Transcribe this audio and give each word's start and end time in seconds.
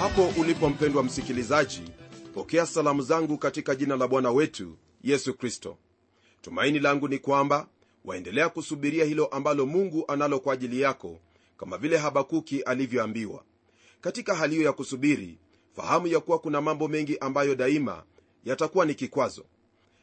hapo 0.00 0.32
ulipo 0.40 0.68
mpendwa 0.68 1.02
msikilizaji 1.02 1.82
pokea 2.34 2.66
salamu 2.66 3.02
zangu 3.02 3.38
katika 3.38 3.74
jina 3.74 3.96
la 3.96 4.08
bwana 4.08 4.30
wetu 4.30 4.76
yesu 5.02 5.34
kristo. 5.34 5.76
Tumaini 6.42 6.78
langu 6.78 7.08
ni 7.08 7.18
kwamba 7.18 7.68
waendelea 8.04 8.48
kusubiria 8.48 9.04
hilo 9.04 9.26
ambalo 9.26 9.66
mungu 9.66 10.04
analo 10.08 10.40
kwa 10.40 10.54
ajili 10.54 10.80
yako 10.80 11.20
kama 11.56 11.78
vile 11.78 11.96
habakuki 11.96 12.60
alivyoambiwa. 12.62 13.44
Katika 14.00 14.34
hali 14.34 14.54
hiyo 14.54 14.66
ya 14.66 14.72
kusubiri 14.72 15.38
fahamu 15.76 16.06
ya 16.06 16.20
kuwa 16.20 16.38
kuna 16.38 16.60
mambo 16.60 16.88
mengi 16.88 17.18
ambayo 17.18 17.54
daima 17.54 18.02
yatakuwa 18.44 18.86
ni 18.86 18.94
kikwazo 18.94 19.44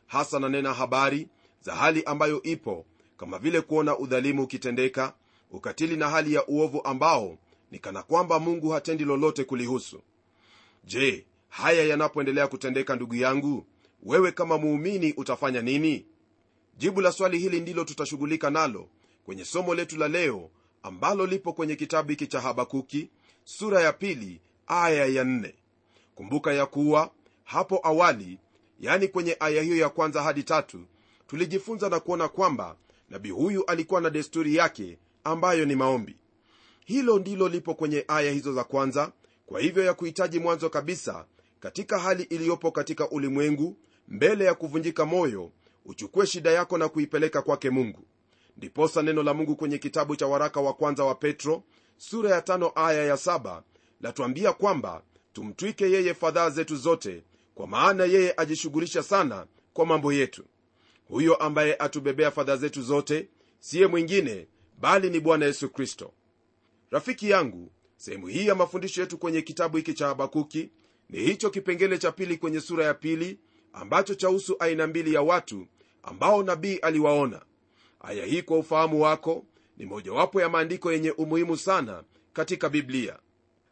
hasa 0.08 0.40
nanena 0.40 0.74
habari 0.74 1.28
za 1.62 1.76
hali 1.76 2.04
ambayo 2.04 2.44
ipo 2.44 2.86
kama 3.18 3.40
vile 3.40 3.62
kuona 3.62 3.98
udhalimu 3.98 4.44
ukitendeka 4.44 5.14
ukatili 5.52 5.98
na 5.98 6.10
hali 6.10 6.34
ya 6.34 6.48
uovu 6.48 6.82
ambao 6.84 7.38
ni 7.72 7.80
kana 7.80 8.04
kwamba 8.04 8.40
mungu 8.40 8.70
hatendi 8.70 9.06
lolote 9.06 9.44
kulihusu. 9.44 10.02
Je 10.84 11.26
haya 11.50 11.84
yanapoendelea 11.84 12.48
kutendeka 12.48 12.96
ndugu 12.96 13.16
yangu 13.16 13.66
wewe 14.04 14.32
kama 14.32 14.58
muumini 14.58 15.14
utafanya 15.18 15.62
nini? 15.62 16.06
Jibu 16.78 17.02
la 17.02 17.12
swali 17.12 17.40
hili 17.40 17.60
ndilo 17.60 17.84
tutashughulika 17.84 18.50
nalo 18.50 18.90
kwenye 19.26 19.46
somo 19.46 19.76
letu 19.76 19.98
la 19.98 20.08
leo 20.08 20.50
ambalo 20.84 21.26
lipo 21.26 21.54
kwenye 21.54 21.76
kitabu 21.76 22.10
hiki 22.10 22.28
cha 22.28 22.42
habakuki 22.42 23.10
sura 23.44 23.82
ya 23.82 23.94
pili 23.94 24.42
aya 24.68 25.06
ya 25.06 25.24
nne. 25.24 25.56
Kumbuka 26.16 26.54
ya 26.54 26.66
kuwa 26.66 27.12
hapo 27.44 27.80
awali 27.84 28.40
yani 28.80 29.08
kwenye 29.08 29.38
aya 29.40 29.62
hiyo 29.62 29.78
ya 29.78 29.90
kwanza 29.90 30.24
hadi 30.24 30.44
tatu 30.44 30.80
tulijifunza 31.28 31.90
na 31.90 32.00
kuona 32.00 32.28
kwamba 32.28 32.76
nabii 33.10 33.30
huyu 33.30 33.66
alikuwa 33.66 34.02
na 34.02 34.10
desturi 34.10 34.56
yake 34.56 34.98
ambayo 35.24 35.66
ni 35.66 35.76
maombi 35.76 36.16
hilo 36.88 37.20
ndilo 37.20 37.50
lipo 37.50 37.74
kwenye 37.74 38.06
aya 38.08 38.32
hizo 38.32 38.54
za 38.54 38.64
kwanza. 38.64 39.12
Kwa 39.46 39.60
hivyo 39.62 39.84
ya 39.84 39.94
kuhitaji 39.94 40.40
mwanzo 40.40 40.70
kabisa 40.70 41.26
katika 41.60 42.00
hali 42.00 42.24
iliyopo 42.24 42.72
katika 42.72 43.10
ulimwengu 43.10 43.78
mbele 44.08 44.46
ya 44.46 44.54
kuvunjika 44.54 45.06
moyo 45.06 45.52
uchukue 45.86 46.26
shida 46.28 46.52
yako 46.52 46.78
na 46.78 46.90
kuipeleka 46.90 47.42
kwake 47.42 47.70
mungu. 47.70 48.04
Ndiposa 48.58 49.02
neno 49.02 49.24
la 49.24 49.34
mungu 49.34 49.56
kwenye 49.56 49.78
kitabu 49.78 50.16
cha 50.16 50.28
waraka 50.28 50.62
wa 50.62 50.74
kwanza 50.74 51.04
wa 51.04 51.16
petro 51.16 51.64
sura 51.98 52.30
ya 52.32 52.42
tano 52.42 52.72
aya 52.76 53.06
ya 53.06 53.18
saba 53.18 53.64
latuambia 54.02 54.54
kwamba 54.54 55.04
tumtwike 55.34 55.92
yeye 55.92 56.14
fadhaa 56.14 56.50
zetu 56.50 56.76
zote 56.76 57.24
kwa 57.56 57.68
maana 57.68 58.06
yeye 58.06 58.34
ajishughulisha 58.38 59.04
sana 59.04 59.48
kwa 59.74 59.86
mambo 59.86 60.14
yetu. 60.14 60.44
Huyo 61.08 61.36
ambaye 61.36 61.76
atubebea 61.76 62.32
fadhaa 62.32 62.58
zetu 62.58 62.82
zote 62.82 63.28
siye 63.60 63.88
mwingine 63.88 64.48
bali 64.80 65.10
ni 65.10 65.20
bwana 65.20 65.46
yesu 65.46 65.70
kristo 65.70 66.14
rafiki 66.92 67.30
yangu 67.30 67.72
sehemu 67.98 68.28
hii 68.28 68.48
ya 68.48 68.56
mafundisho 68.56 69.02
yetu 69.02 69.18
kwenye 69.18 69.42
kitabu 69.42 69.78
hiki 69.78 69.94
cha 69.94 70.08
habakuki 70.08 70.72
ni 71.10 71.20
hicho 71.20 71.50
kipengele 71.50 71.98
cha 71.98 72.12
pili 72.12 72.38
kwenye 72.38 72.62
sura 72.62 72.86
ya 72.86 72.94
pili 72.94 73.40
ambacho 73.74 74.16
chahusu 74.16 74.56
aina 74.60 74.88
mbili 74.88 75.14
ya 75.14 75.22
watu 75.22 75.68
ambao 76.04 76.44
nabii 76.44 76.76
aliwaona. 76.78 77.42
Aya 78.00 78.26
hii 78.26 78.42
kwa 78.42 78.58
ufahamu 78.58 79.02
wako 79.02 79.46
ni 79.78 79.86
mojawapo 79.86 80.42
ya 80.42 80.50
maandiko 80.50 80.92
yenye 80.94 81.12
umuhimu 81.12 81.58
sana 81.58 82.04
katika 82.34 82.70
biblia. 82.70 83.20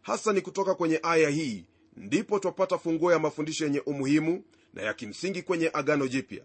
Hasa 0.01 0.33
ni 0.33 0.41
kutoka 0.41 0.75
kwenye 0.75 0.99
aya 1.03 1.29
hii 1.29 1.65
ndipo 1.97 2.39
twapata 2.39 2.77
funguo 2.77 3.11
ya 3.11 3.19
mafundisho 3.19 3.65
yenye 3.65 3.79
umuhimu 3.79 4.43
na 4.73 4.81
ya 4.81 4.93
kimsingi 4.93 5.41
kwenye 5.41 5.69
agano 5.73 6.07
jipya. 6.07 6.43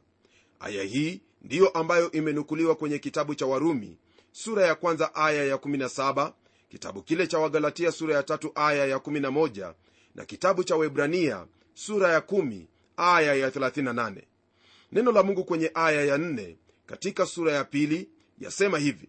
Aya 0.60 0.82
hii 0.84 1.20
ndiyo 1.42 1.68
ambayo 1.68 2.10
imenukuliwa 2.12 2.74
kwenye 2.74 2.98
kitabu 2.98 3.34
cha 3.34 3.46
warumi 3.46 3.98
sura 4.32 4.66
ya 4.66 4.74
kwanza 4.74 5.14
aya 5.14 5.44
ya 5.44 5.56
17 5.56 6.32
kitabu 6.70 7.02
kile 7.02 7.26
cha 7.26 7.38
wagalatia 7.38 7.92
sura 7.92 8.14
ya 8.14 8.22
tatu 8.22 8.52
aya 8.54 8.86
ya 8.86 8.96
11 8.96 9.74
na 10.14 10.24
kitabu 10.24 10.64
cha 10.64 10.76
webrania 10.76 11.46
sura 11.74 12.12
ya 12.12 12.18
1 12.20 12.60
aya 12.96 13.34
ya 13.34 13.50
38 13.50 14.22
neno 14.92 15.12
la 15.12 15.22
mungu 15.22 15.44
kwenye 15.44 15.70
aya 15.74 16.04
ya 16.04 16.16
4 16.16 16.54
katika 16.86 17.26
sura 17.26 17.52
ya 17.52 17.64
pili 17.64 18.08
yasema 18.38 18.78
hivi 18.78 19.08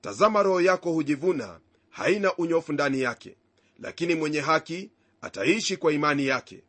tazama 0.00 0.42
roho 0.42 0.60
yako 0.60 0.92
hujivuna 0.92 1.60
haina 1.90 2.36
unyofu 2.36 2.72
ndani 2.72 3.00
yake 3.00 3.36
lakini 3.80 4.14
mwenye 4.14 4.40
haki 4.40 4.90
ataishi 5.20 5.76
kwa 5.76 5.92
imani 5.92 6.26
yake. 6.26 6.62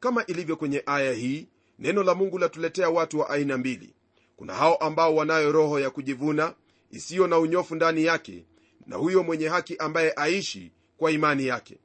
Kama 0.00 0.26
ilivyo 0.26 0.56
kwenye 0.56 0.82
aya 0.86 1.12
hii 1.12 1.48
neno 1.78 2.02
la 2.02 2.14
mungu 2.14 2.38
latuletea 2.38 2.90
watu 2.90 3.18
wa 3.18 3.30
aina 3.30 3.58
mbili. 3.58 3.94
Kuna 4.36 4.54
hao 4.54 4.76
ambao 4.76 5.14
wanayo 5.16 5.52
roho 5.52 5.80
ya 5.80 5.90
kujivuna 5.90 6.54
isiyo 6.90 7.26
na 7.26 7.38
unyofu 7.38 7.74
ndani 7.74 8.04
yake 8.04 8.44
na 8.86 8.96
huyo 8.96 9.22
mwenye 9.22 9.48
haki 9.48 9.76
ambaye 9.76 10.12
aishi 10.16 10.72
kwa 10.96 11.10
imani 11.10 11.46
yake. 11.46 11.78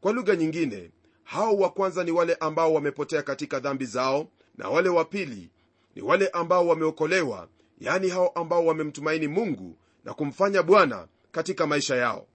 Kwa 0.00 0.12
lugha 0.12 0.36
nyingine 0.36 0.90
hao 1.24 1.56
wa 1.56 1.70
kwanza 1.70 2.04
ni 2.04 2.10
wale 2.10 2.34
ambao 2.34 2.74
wamepotea 2.74 3.22
katika 3.22 3.60
dhambi 3.60 3.84
zao 3.84 4.28
na 4.56 4.68
wale 4.68 4.88
wa 4.88 5.04
pili 5.04 5.50
ni 5.96 6.02
wale 6.02 6.28
ambao 6.28 6.66
wameokolewa 6.66 7.48
yaani 7.80 8.08
hao 8.08 8.28
ambao 8.28 8.66
wamemtumaini 8.66 9.28
mungu 9.28 9.76
na 10.04 10.14
kumfanya 10.14 10.62
bwana 10.62 11.08
katika 11.32 11.66
maisha 11.66 11.96
yao. 11.96 12.26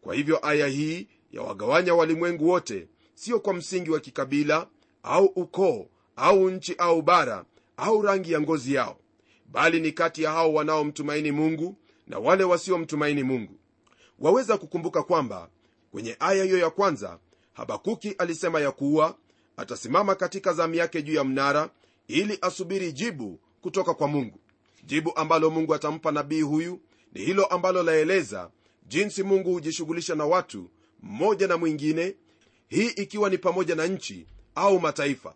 Kwa 0.00 0.14
hivyo 0.14 0.46
aya 0.48 0.66
hii 0.66 1.08
yawagawanya 1.32 1.94
walimwengu 1.94 2.48
wote 2.48 2.88
sio 3.14 3.40
kwa 3.40 3.54
msingi 3.54 3.90
wa 3.90 4.00
kikabila 4.00 4.66
au 5.02 5.24
ukoo 5.24 5.86
au 6.16 6.50
nchi 6.50 6.74
au 6.78 7.02
bara 7.02 7.44
au 7.76 8.02
rangi 8.02 8.32
ya 8.32 8.40
ngozi 8.40 8.74
yao 8.74 8.98
bali 9.52 9.80
ni 9.80 9.92
kati 9.92 10.22
ya 10.22 10.30
hao 10.30 10.54
wanaomtumaini 10.54 11.32
mungu 11.32 11.76
na 12.06 12.18
wale 12.18 12.44
wasiomtumaini 12.44 13.22
mungu 13.22 13.58
waweza 14.18 14.58
kukumbuka 14.58 15.02
kwamba 15.02 15.48
kwenye 15.90 16.16
aya 16.20 16.44
hiyo 16.44 16.58
ya 16.58 16.70
kwanza 16.70 17.18
habakuki 17.52 18.10
alisema 18.18 18.60
ya 18.60 18.72
kuwa 18.72 19.16
atasimama 19.56 20.14
katika 20.14 20.52
zamu 20.52 20.74
yake 20.74 21.02
juu 21.02 21.14
ya 21.14 21.24
mnara 21.24 21.70
ili 22.08 22.38
asubiri 22.40 22.92
jibu 22.92 23.40
kutoka 23.60 23.94
kwa 23.94 24.08
mungu. 24.08 24.40
Jibu 24.84 25.16
ambalo 25.16 25.50
mungu 25.50 25.74
atampa 25.74 26.12
nabii 26.12 26.40
huyu 26.40 26.80
ni 27.12 27.20
hilo 27.24 27.44
ambalo 27.46 27.82
laeleza 27.82 28.50
jinsi 28.86 29.22
mungu 29.22 29.52
hujishughulisha 29.52 30.14
na 30.14 30.24
watu 30.26 30.70
mmoja 31.02 31.46
na 31.46 31.56
mwingine 31.56 32.14
hii 32.68 32.86
ikiwa 32.88 33.30
ni 33.30 33.38
pamoja 33.38 33.74
na 33.74 33.86
nchi 33.86 34.26
au 34.54 34.80
mataifa. 34.80 35.34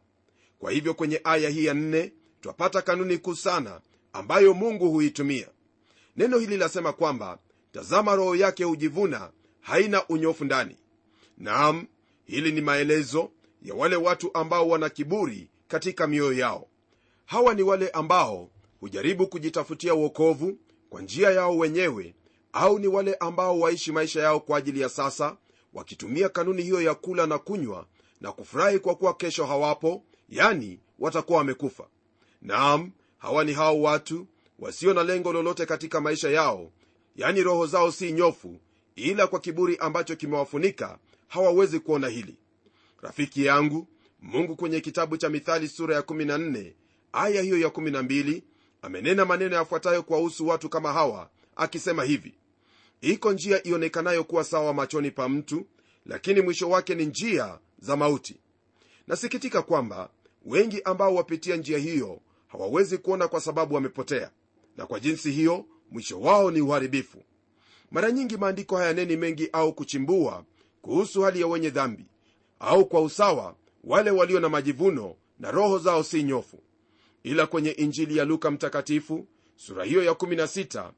Kwa 0.58 0.70
hivyo 0.72 0.94
kwenye 0.94 1.20
aya 1.24 1.48
hii 1.50 1.64
ya 1.64 1.74
nne 1.74 2.12
twapata 2.40 2.82
kanuni 2.82 3.18
kuu 3.18 3.34
sana 3.34 3.80
ambayo 4.12 4.54
mungu 4.54 4.90
huitumia 4.90 5.48
neno 6.20 6.38
hili 6.38 6.56
lasema 6.56 6.92
kwamba 6.92 7.38
tazama 7.72 8.14
roho 8.14 8.36
yake 8.36 8.64
hujivuna 8.64 9.30
haina 9.60 10.06
unyofu 10.08 10.44
ndani. 10.44 10.76
Naam 11.38 11.86
hili 12.24 12.52
ni 12.52 12.60
maelezo 12.60 13.30
ya 13.62 13.74
wale 13.74 13.96
watu 13.96 14.30
ambao 14.34 14.68
wana 14.68 14.88
kiburi 14.88 15.50
katika 15.68 16.06
mioyo 16.06 16.32
yao. 16.38 16.68
Hawa 17.26 17.54
ni 17.54 17.62
wale 17.62 17.88
ambao 17.88 18.50
hujaribu 18.80 19.26
kujitafutia 19.26 19.94
uokovu 19.94 20.58
kwa 20.90 21.02
njia 21.02 21.30
yao 21.30 21.56
wenyewe 21.58 22.14
au 22.52 22.78
ni 22.78 22.86
wale 22.86 23.14
ambao 23.14 23.60
waishi 23.60 23.92
maisha 23.92 24.22
yao 24.22 24.40
kwa 24.40 24.58
ajili 24.58 24.80
ya 24.80 24.88
sasa 24.88 25.36
wakitumia 25.74 26.28
kanuni 26.28 26.62
hiyo 26.62 26.82
ya 26.82 26.94
kula 26.94 27.26
na 27.26 27.38
kunywa 27.38 27.86
na 28.20 28.32
kufurahi 28.32 28.78
kwa 28.78 28.94
kuwa 28.94 29.14
kesho 29.14 29.46
hawapo 29.46 30.04
yani 30.28 30.80
watakuwa 30.98 31.38
wamekufa. 31.38 31.86
Naam 32.42 32.90
hawa 33.18 33.44
ni 33.44 33.52
hao 33.52 33.82
watu 33.82 34.26
wasio 34.60 34.94
na 34.94 35.02
lengo 35.02 35.32
lolote 35.32 35.66
katika 35.66 36.00
maisha 36.00 36.30
yao 36.30 36.72
yani 37.16 37.42
roho 37.42 37.66
zao 37.66 37.92
si 37.92 38.12
nyofu 38.12 38.60
ila 38.96 39.26
kwa 39.26 39.40
kiburi 39.40 39.76
ambacho 39.76 40.16
kimewafunika 40.16 40.98
hawawezi 41.28 41.80
kuona 41.80 42.08
hili. 42.08 42.36
Rafiki 43.02 43.44
yangu 43.44 43.88
mungu 44.20 44.56
kwenye 44.56 44.80
kitabu 44.80 45.16
cha 45.16 45.28
mithali 45.28 45.68
sura 45.68 45.94
ya 45.94 46.00
14 46.00 46.72
aya 47.12 47.42
hiyo 47.42 47.58
ya 47.58 47.68
12 47.68 48.42
amenena 48.82 49.24
maneno 49.24 49.56
yafuatayo 49.56 50.02
kuwahusu 50.02 50.46
watu 50.48 50.68
kama 50.68 50.92
hawa 50.92 51.30
akisema 51.56 52.04
hivi 52.04 52.34
iko 53.00 53.32
njia 53.32 53.66
ionekanayo 53.66 54.24
kuwa 54.24 54.44
sawa 54.44 54.74
machoni 54.74 55.10
pa 55.10 55.28
mtu 55.28 55.66
lakini 56.06 56.40
mwisho 56.40 56.70
wake 56.70 56.94
ni 56.94 57.06
njia 57.06 57.58
za 57.78 57.96
mauti. 57.96 58.40
Nasikitika 59.06 59.62
kwamba 59.62 60.10
wengi 60.44 60.82
ambao 60.82 61.14
wapitia 61.14 61.56
njia 61.56 61.78
hiyo 61.78 62.20
hawawezi 62.48 62.98
kuona 62.98 63.28
kwa 63.28 63.40
sababu 63.40 63.74
wamepotea 63.74 64.30
na 64.76 64.86
kwa 64.86 65.00
jinsi 65.00 65.30
hiyo 65.30 65.64
mwisho 65.90 66.20
wao 66.20 66.50
ni 66.50 66.60
uharibifu. 66.60 67.22
Mara 67.90 68.12
nyingi 68.12 68.36
maandiko 68.36 68.76
hayaneni 68.76 69.16
mengi 69.16 69.48
au 69.52 69.72
kuchimbua 69.72 70.44
kuhusu 70.82 71.22
hali 71.22 71.40
ya 71.40 71.46
wenye 71.46 71.70
dhambi 71.70 72.06
au 72.60 72.86
kwa 72.86 73.00
usawa 73.02 73.56
wale 73.84 74.10
walio 74.10 74.40
na 74.40 74.48
majivuno 74.48 75.16
na 75.38 75.50
roho 75.50 75.78
zao 75.78 76.02
si 76.02 76.22
nyofu. 76.22 76.62
Ila 77.22 77.46
kwenye 77.46 77.70
injili 77.70 78.16
ya 78.16 78.24
luka 78.24 78.50
mtakatifu 78.50 79.26
sura 79.56 79.84
hiyo 79.84 80.04
ya 80.04 80.12
16 80.12 80.90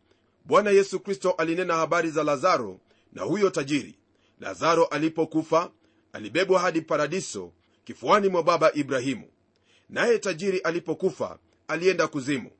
bwana 0.44 0.70
yesu 0.70 1.00
kristo 1.00 1.30
alinena 1.30 1.74
habari 1.74 2.10
za 2.10 2.24
lazaro 2.24 2.80
na 3.12 3.22
huyo 3.22 3.50
tajiri. 3.50 3.94
Lazaro 4.40 4.84
alipokufa 4.84 5.70
alibebwa 6.12 6.60
hadi 6.60 6.80
paradiso 6.80 7.52
kifuani 7.84 8.28
mwa 8.28 8.42
baba 8.42 8.72
ibrahimu. 8.74 9.28
Naye 9.88 10.18
tajiri 10.18 10.58
alipokufa 10.58 11.38
alienda 11.68 12.08
kuzimu 12.08 12.50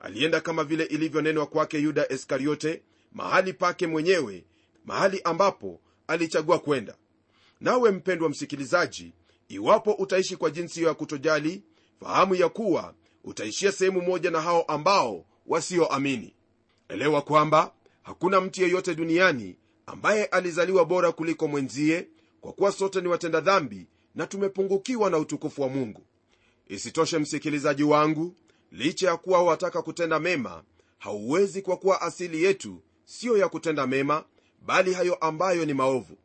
alienda 0.00 0.40
kama 0.40 0.64
vile 0.64 0.84
ilivyonenwa 0.84 1.46
kwake 1.46 1.78
yuda 1.78 2.08
iskariote 2.08 2.82
mahali 3.12 3.52
pake 3.52 3.86
mwenyewe 3.86 4.44
mahali 4.84 5.20
ambapo 5.24 5.80
alichagua 6.06 6.58
kwenda. 6.58 6.96
Nawe 7.60 7.90
mpendwa 7.90 8.28
msikilizaji 8.28 9.12
iwapo 9.48 9.92
utaishi 9.92 10.36
kwa 10.36 10.50
jinsi 10.50 10.74
hiyo 10.74 10.88
ya 10.88 10.94
kutojali 10.94 11.62
fahamu 12.00 12.34
ya 12.34 12.48
kuwa 12.48 12.94
utaishia 13.24 13.72
sehemu 13.72 14.00
moja 14.02 14.30
na 14.30 14.40
hao 14.40 14.62
ambao 14.62 15.24
wasioamini. 15.46 16.34
Elewa 16.88 17.22
kwamba 17.22 17.72
hakuna 18.02 18.40
mtu 18.40 18.62
yeyote 18.62 18.94
duniani 18.94 19.56
ambaye 19.86 20.24
alizaliwa 20.24 20.84
bora 20.84 21.12
kuliko 21.12 21.48
mwenzie 21.48 22.08
kwa 22.40 22.52
kuwa 22.52 22.72
sote 22.72 23.00
ni 23.00 23.08
watenda 23.08 23.40
dhambi 23.40 23.86
na 24.14 24.26
tumepungukiwa 24.26 25.10
na 25.10 25.18
utukufu 25.18 25.62
wa 25.62 25.68
mungu. 25.68 26.02
Isitoshe 26.68 27.18
msikilizaji 27.18 27.82
wangu 27.82 28.34
licha 28.72 29.08
ya 29.08 29.16
kuwa 29.16 29.42
wataka 29.42 29.82
kutenda 29.82 30.18
mema 30.18 30.62
hauwezi 30.98 31.62
kwa 31.62 31.76
kuwa 31.76 32.00
asili 32.02 32.44
yetu 32.44 32.82
siyo 33.04 33.36
ya 33.36 33.48
kutenda 33.48 33.86
mema 33.86 34.24
bali 34.66 34.92
hayo 34.94 35.14
ambayo 35.14 35.64
ni 35.64 35.74
maovu. 35.74 36.16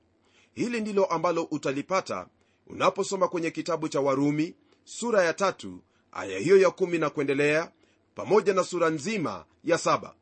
Hili 0.53 0.81
ndilo 0.81 1.05
ambalo 1.05 1.43
utalipata 1.43 2.27
unaposoma 2.67 3.27
kwenye 3.27 3.51
kitabu 3.51 3.89
cha 3.89 4.01
warumi 4.01 4.55
sura 4.83 5.23
ya 5.23 5.33
tatu 5.33 5.79
aya 6.11 6.39
hiyo 6.39 6.57
ya 6.57 6.71
kumi 6.71 6.97
na 6.97 7.09
kuendelea 7.09 7.71
pamoja 8.15 8.53
na 8.53 8.63
sura 8.63 8.89
nzima 8.89 9.45
ya 9.63 9.77
saba. 9.77 10.15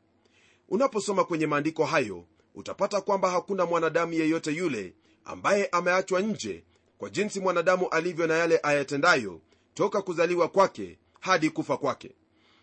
Unaposoma 0.68 1.24
kwenye 1.24 1.46
maandiko 1.46 1.84
hayo 1.84 2.24
utapata 2.54 3.00
kwamba 3.00 3.30
hakuna 3.30 3.66
mwanadamu 3.66 4.12
yeyote 4.12 4.52
yule 4.52 4.94
ambaye 5.24 5.66
ameachwa 5.66 6.20
nje 6.20 6.64
kwa 6.98 7.10
jinsi 7.10 7.40
mwanadamu 7.40 7.88
alivyo 7.88 8.26
na 8.26 8.34
yale 8.34 8.60
ayatendayo 8.62 9.40
toka 9.74 10.02
kuzaliwa 10.02 10.48
kwake 10.48 10.98
hadi 11.22 11.50
kufa 11.50 11.76
kwake. 11.76 12.10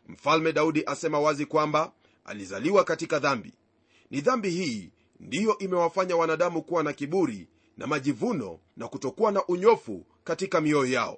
Mfalme 0.07 0.53
daudi 0.53 0.83
asema 0.85 1.19
wazi 1.19 1.45
kwamba 1.45 1.91
alizaliwa 2.25 2.83
katika 2.83 3.19
dhambi. 3.19 3.53
Ni 4.11 4.21
dhambi 4.21 4.49
hii 4.49 4.91
ndiyo 5.19 5.57
imewafanya 5.57 6.15
wanadamu 6.15 6.61
kuwa 6.61 6.83
na 6.83 6.93
kiburi 6.93 7.47
na 7.77 7.87
majivuno 7.87 8.59
na 8.77 8.87
kutokuwa 8.87 9.31
na 9.31 9.45
unyofu 9.45 10.05
katika 10.23 10.61
mioyo 10.61 10.93
yao. 10.93 11.17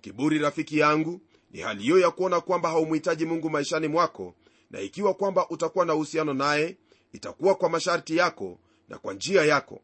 Kiburi 0.00 0.38
rafiki 0.38 0.78
yangu 0.78 1.20
ni 1.50 1.60
hali 1.60 1.82
hiyo 1.82 1.98
ya 1.98 2.10
kuona 2.10 2.40
kwamba 2.40 2.68
haumhitaji 2.68 3.26
mungu 3.26 3.50
maishani 3.50 3.88
mwako 3.88 4.34
na 4.70 4.80
ikiwa 4.80 5.14
kwamba 5.14 5.48
utakuwa 5.48 5.84
na 5.86 5.94
uhusiano 5.94 6.34
naye 6.34 6.76
itakuwa 7.12 7.54
kwa 7.54 7.68
masharti 7.70 8.16
yako 8.16 8.58
na 8.88 8.98
kwa 8.98 9.14
njia 9.14 9.44
yako. 9.44 9.80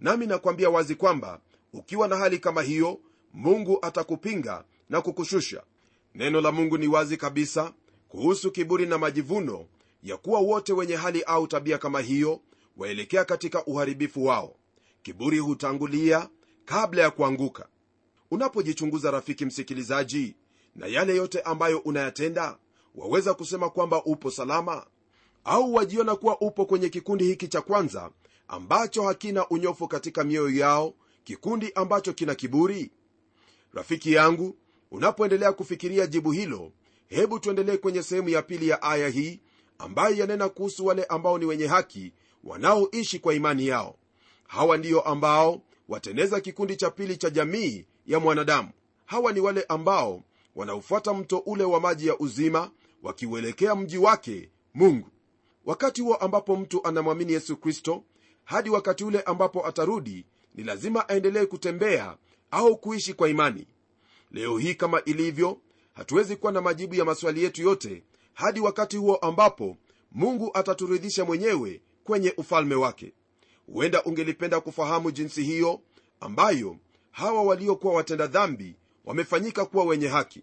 Nami 0.00 0.26
nakwambia 0.26 0.70
wazi 0.70 0.94
kwamba 0.94 1.40
ukiwa 1.72 2.08
na 2.08 2.16
hali 2.16 2.38
kama 2.38 2.62
hiyo 2.62 3.00
mungu 3.32 3.78
atakupinga 3.82 4.64
na 4.88 5.00
kukushusha 5.00 5.62
neno 6.14 6.40
la 6.40 6.52
mungu 6.52 6.78
ni 6.78 6.88
wazi 6.88 7.16
kabisa 7.16 7.72
kuhusu 8.08 8.50
kiburi 8.52 8.86
na 8.86 8.98
majivuno 8.98 9.66
ya 10.02 10.16
kuwa 10.16 10.40
wote 10.40 10.72
wenye 10.72 10.96
hali 10.96 11.22
au 11.22 11.46
tabia 11.46 11.78
kama 11.78 12.00
hiyo 12.00 12.40
waelekea 12.76 13.24
katika 13.24 13.64
uharibifu 13.66 14.24
wao. 14.24 14.56
Kiburi 15.02 15.38
hutangulia 15.38 16.28
kabla 16.64 17.02
ya 17.02 17.10
kuanguka. 17.10 17.68
Unapojichunguza 18.30 19.10
rafiki 19.10 19.44
msikilizaji 19.44 20.36
na 20.76 20.86
yale 20.86 21.16
yote 21.16 21.40
ambayo 21.40 21.78
unayatenda 21.78 22.58
waweza 22.94 23.34
kusema 23.34 23.70
kwamba 23.70 24.04
upo 24.04 24.30
salama? 24.30 24.86
Au 25.44 25.74
wajiona 25.74 26.16
kuwa 26.16 26.40
upo 26.40 26.66
kwenye 26.66 26.88
kikundi 26.88 27.24
hiki 27.24 27.48
cha 27.48 27.60
kwanza 27.60 28.10
ambacho 28.48 29.02
hakina 29.02 29.48
unyofu 29.48 29.88
katika 29.88 30.24
mioyo 30.24 30.56
yao 30.56 30.94
kikundi 31.24 31.72
ambacho 31.74 32.12
kina 32.12 32.34
kiburi? 32.34 32.90
Rafiki 33.72 34.12
yangu 34.12 34.56
unapoendelea 34.94 35.52
kufikiria 35.52 36.06
jibu 36.06 36.30
hilo 36.32 36.72
hebu 37.06 37.38
tuendelee 37.38 37.76
kwenye 37.76 38.02
sehemu 38.02 38.28
ya 38.28 38.42
pili 38.42 38.68
ya 38.68 38.82
aya 38.82 39.08
hii 39.08 39.40
ambayo 39.78 40.16
yanena 40.16 40.48
kuhusu 40.48 40.86
wale 40.86 41.04
ambao 41.04 41.38
ni 41.38 41.44
wenye 41.44 41.66
haki 41.66 42.12
wanaoishi 42.44 43.18
kwa 43.18 43.34
imani 43.34 43.66
yao. 43.66 43.96
Hawa 44.48 44.76
ndiyo 44.76 45.00
ambao 45.00 45.62
wateneza 45.88 46.40
kikundi 46.40 46.76
cha 46.76 46.90
pili 46.90 47.16
cha 47.16 47.30
jamii 47.30 47.86
ya 48.06 48.20
mwanadamu. 48.20 48.68
Hawa 49.04 49.32
ni 49.32 49.40
wale 49.40 49.64
ambao 49.68 50.22
wanaofuata 50.56 51.14
mto 51.14 51.38
ule 51.38 51.64
wa 51.64 51.80
maji 51.80 52.06
ya 52.06 52.18
uzima 52.18 52.70
wakiuelekea 53.02 53.74
mji 53.74 53.98
wake 53.98 54.50
mungu. 54.74 55.08
Wakati 55.64 56.00
huo 56.02 56.14
ambapo 56.14 56.56
mtu 56.56 56.86
anamwamini 56.86 57.32
yesu 57.32 57.56
kristo 57.56 58.04
hadi 58.44 58.70
wakati 58.70 59.04
ule 59.04 59.20
ambapo 59.20 59.66
atarudi 59.66 60.26
ni 60.54 60.64
lazima 60.64 61.08
aendelee 61.08 61.46
kutembea 61.46 62.16
au 62.50 62.76
kuishi 62.76 63.14
kwa 63.14 63.28
imani 63.28 63.66
leo 64.34 64.58
hii 64.58 64.74
kama 64.74 65.04
ilivyo 65.04 65.58
hatuwezi 65.92 66.36
kuwa 66.36 66.52
na 66.52 66.60
majibu 66.60 66.94
ya 66.94 67.04
maswali 67.04 67.42
yetu 67.44 67.62
yote 67.62 68.02
hadi 68.34 68.60
wakati 68.60 68.96
huo 68.96 69.16
ambapo 69.16 69.76
mungu 70.12 70.50
ataturidhisha 70.54 71.24
mwenyewe 71.24 71.80
kwenye 72.04 72.34
ufalme 72.36 72.74
wake. 72.74 73.12
Huenda 73.66 74.02
ungelipenda 74.02 74.60
kufahamu 74.60 75.10
jinsi 75.10 75.42
hiyo 75.42 75.80
ambayo 76.20 76.76
hawa 77.10 77.42
waliokuwa 77.42 77.94
watenda 77.94 78.26
dhambi 78.26 78.76
wamefanyika 79.04 79.64
kuwa 79.64 79.84
wenye 79.84 80.08
haki. 80.08 80.42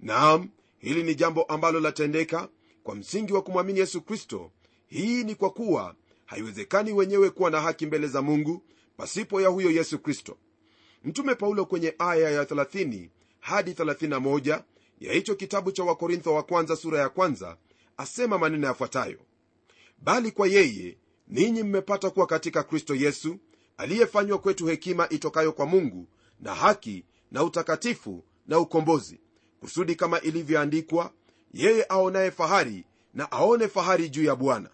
Naam 0.00 0.48
hili 0.78 1.02
ni 1.02 1.14
jambo 1.14 1.42
ambalo 1.42 1.80
latendeka 1.80 2.48
kwa 2.82 2.94
msingi 2.94 3.32
wa 3.32 3.42
kumwamini 3.42 3.78
yesu 3.80 4.00
kristo. 4.02 4.50
Hii 4.86 5.24
ni 5.24 5.34
kwa 5.34 5.50
kuwa 5.50 5.94
haiwezekani 6.26 6.92
wenyewe 6.92 7.30
kuwa 7.30 7.50
na 7.50 7.60
haki 7.60 7.86
mbele 7.86 8.06
za 8.06 8.22
mungu 8.22 8.62
pasipo 8.96 9.40
ya 9.40 9.48
huyo 9.48 9.70
yesu 9.70 9.98
kristo. 9.98 10.36
Mtume 11.04 11.34
paulo 11.34 11.64
kwenye 11.64 11.94
aya 11.98 12.30
ya 12.30 12.44
30 12.44 13.08
hadi 13.40 13.72
31 13.72 14.62
ya 15.00 15.12
hicho 15.12 15.34
kitabu 15.34 15.72
cha 15.72 15.84
wakorintho 15.84 16.34
wa 16.34 16.42
kwanza 16.42 16.76
sura 16.76 17.00
ya 17.00 17.08
kwanza 17.08 17.56
asema 17.96 18.38
maneno 18.38 18.66
yafuatayo. 18.66 19.18
Bali 20.02 20.30
kwa 20.32 20.48
yeye 20.48 20.98
ninyi 21.28 21.62
mmepata 21.62 22.10
kuwa 22.10 22.26
katika 22.26 22.62
kristo 22.62 22.94
yesu 22.94 23.36
aliyefanywa 23.76 24.38
kwetu 24.38 24.66
hekima 24.66 25.08
itokayo 25.08 25.52
kwa 25.52 25.66
mungu 25.66 26.08
na 26.40 26.54
haki 26.54 27.04
na 27.30 27.44
utakatifu 27.44 28.24
na 28.46 28.58
ukombozi. 28.58 29.20
Kusudi 29.60 29.94
kama 29.94 30.20
ilivyoandikwa 30.20 31.12
yeye 31.52 31.86
aonaye 31.88 32.30
fahari 32.30 32.84
na 33.14 33.32
aone 33.32 33.68
fahari 33.68 34.08
juu 34.08 34.24
ya 34.24 34.36
bwana. 34.36 34.70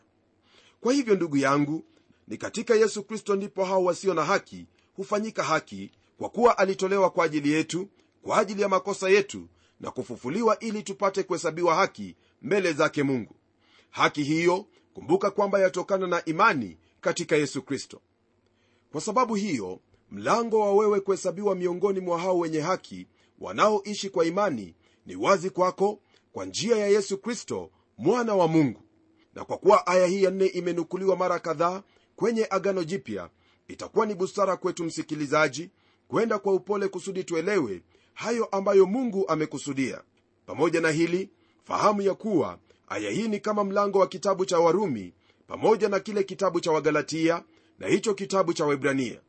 Kwa 0.80 0.92
hivyo 0.92 1.14
ndugu 1.14 1.36
yangu 1.36 1.84
ni 2.28 2.36
katika 2.36 2.74
yesu 2.74 3.02
kristo 3.04 3.36
ndipo 3.36 3.64
hao 3.64 3.84
wasio 3.84 4.14
na 4.14 4.24
haki 4.24 4.66
hufanyika 4.96 5.42
haki 5.42 5.90
kwa 6.18 6.28
kuwa 6.28 6.58
alitolewa 6.58 7.10
kwa 7.10 7.24
ajili 7.24 7.52
yetu 7.52 7.88
kwa 8.24 8.38
ajili 8.38 8.62
ya 8.62 8.68
makosa 8.68 9.08
yetu 9.10 9.48
na 9.80 9.90
kufufuliwa 9.90 10.58
ili 10.58 10.82
tupate 10.82 11.22
kuhesabiwa 11.22 11.74
haki 11.74 12.16
mbele 12.42 12.72
zake 12.72 13.02
mungu. 13.02 13.34
Haki 13.90 14.22
hiyo 14.22 14.66
kumbuka 14.94 15.30
kwamba 15.30 15.60
yatokana 15.60 16.06
na 16.06 16.24
imani 16.24 16.78
katika 17.00 17.36
yesu 17.36 17.62
kristo. 17.62 18.00
Kwa 18.92 19.00
sababu 19.00 19.34
hiyo 19.34 19.80
mlango 20.10 20.60
wa 20.60 20.74
wewe 20.74 21.00
kuhesabiwa 21.00 21.54
miongoni 21.54 22.00
mwa 22.00 22.18
hao 22.18 22.38
wenye 22.38 22.60
haki 22.60 23.06
wanaoishi 23.38 24.10
kwa 24.10 24.24
imani 24.24 24.74
ni 25.06 25.16
wazi 25.16 25.50
kwako 25.50 26.00
kwa 26.32 26.44
njia 26.44 26.76
ya 26.76 26.86
yesu 26.86 27.18
kristo 27.18 27.70
mwana 27.98 28.34
wa 28.34 28.48
mungu. 28.48 28.80
Na 29.34 29.44
kwa 29.44 29.58
kuwa 29.58 29.86
aya 29.86 30.06
hii 30.06 30.22
ya 30.22 30.30
nne 30.30 30.46
imenukuliwa 30.46 31.16
mara 31.16 31.38
kadhaa 31.38 31.82
kwenye 32.16 32.46
agano 32.50 32.84
jipya 32.84 33.30
itakuwa 33.68 34.06
ni 34.06 34.14
busara 34.14 34.56
kwetu 34.56 34.84
msikilizaji 34.84 35.70
kwenda 36.08 36.38
kwa 36.38 36.52
upole 36.52 36.88
kusudi 36.88 37.24
tuelewe 37.24 37.82
hayo 38.14 38.44
ambayo 38.44 38.86
mungu 38.86 39.28
amekusudia. 39.28 40.02
Pamoja 40.46 40.80
na 40.80 40.90
hili 40.90 41.30
fahamu 41.64 42.02
ya 42.02 42.14
kuwa 42.14 42.58
aya 42.88 43.10
hii 43.10 43.28
ni 43.28 43.40
kama 43.40 43.64
mlango 43.64 43.98
wa 43.98 44.06
kitabu 44.06 44.44
cha 44.46 44.58
warumi 44.58 45.14
pamoja 45.46 45.88
na 45.88 46.00
kile 46.00 46.24
kitabu 46.24 46.60
cha 46.60 46.72
wagalatia 46.72 47.42
na 47.78 47.86
hicho 47.86 48.14
kitabu 48.14 48.52
cha 48.52 48.64
webrania 48.66 49.20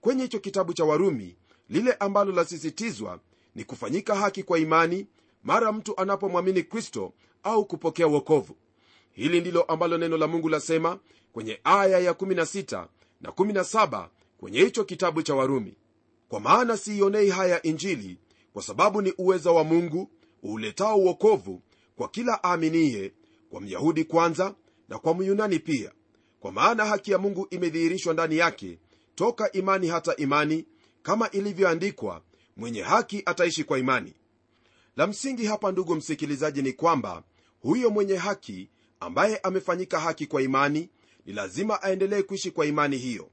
kwenye 0.00 0.22
hicho 0.22 0.38
kitabu 0.38 0.72
cha 0.74 0.84
warumi 0.84 1.36
lile 1.68 1.92
ambalo 1.92 2.32
lasisitizwa 2.32 3.20
ni 3.54 3.64
kufanyika 3.64 4.14
haki 4.16 4.42
kwa 4.42 4.58
imani 4.58 5.06
mara 5.42 5.72
mtu 5.72 6.00
anapomwamini 6.00 6.62
kristo 6.62 7.12
au 7.42 7.64
kupokea 7.64 8.06
wokovu. 8.06 8.56
Hili 9.12 9.40
ndilo 9.40 9.62
ambalo 9.62 9.98
neno 9.98 10.16
la 10.16 10.26
mungu 10.26 10.48
lasema 10.48 10.98
kwenye 11.32 11.60
aya 11.64 11.98
ya 11.98 12.12
16 12.12 12.86
na 13.20 13.30
17 13.30 14.08
kwenye 14.38 14.60
hicho 14.60 14.84
kitabu 14.84 15.22
cha 15.22 15.34
warumi 15.34 15.74
kwa 16.32 16.40
maana 16.40 16.76
siionei 16.76 17.30
haya 17.30 17.62
injili 17.62 18.18
kwa 18.52 18.62
sababu 18.62 19.02
ni 19.02 19.14
uweza 19.18 19.50
wa 19.52 19.64
mungu 19.64 20.10
uuletao 20.44 20.96
uokovu 20.98 21.62
kwa 21.96 22.08
kila 22.08 22.40
aaminiye 22.44 23.12
kwa 23.50 23.60
myahudi 23.60 24.04
kwanza 24.04 24.54
na 24.88 24.98
kwa 24.98 25.14
myunani 25.14 25.58
pia. 25.58 25.92
Kwa 26.40 26.52
maana 26.52 26.84
haki 26.86 27.10
ya 27.12 27.18
mungu 27.18 27.46
imedhihirishwa 27.50 28.12
ndani 28.12 28.36
yake 28.36 28.78
toka 29.14 29.52
imani 29.52 29.88
hata 29.88 30.16
imani 30.16 30.66
kama 31.02 31.30
ilivyoandikwa 31.30 32.22
mwenye 32.56 32.82
haki 32.82 33.22
ataishi 33.26 33.64
kwa 33.64 33.78
imani. 33.78 34.14
La 34.96 35.06
msingi 35.06 35.46
hapa 35.46 35.72
ndugu 35.72 35.94
msikilizaji 35.94 36.62
ni 36.62 36.72
kwamba 36.72 37.22
huyo 37.60 37.90
mwenye 37.90 38.16
haki 38.16 38.70
ambaye 39.00 39.36
amefanyika 39.38 40.00
haki 40.00 40.26
kwa 40.26 40.42
imani 40.42 40.90
ni 41.26 41.32
lazima 41.32 41.82
aendelee 41.82 42.22
kuishi 42.22 42.50
kwa 42.50 42.66
imani 42.66 42.96
hiyo. 42.96 43.30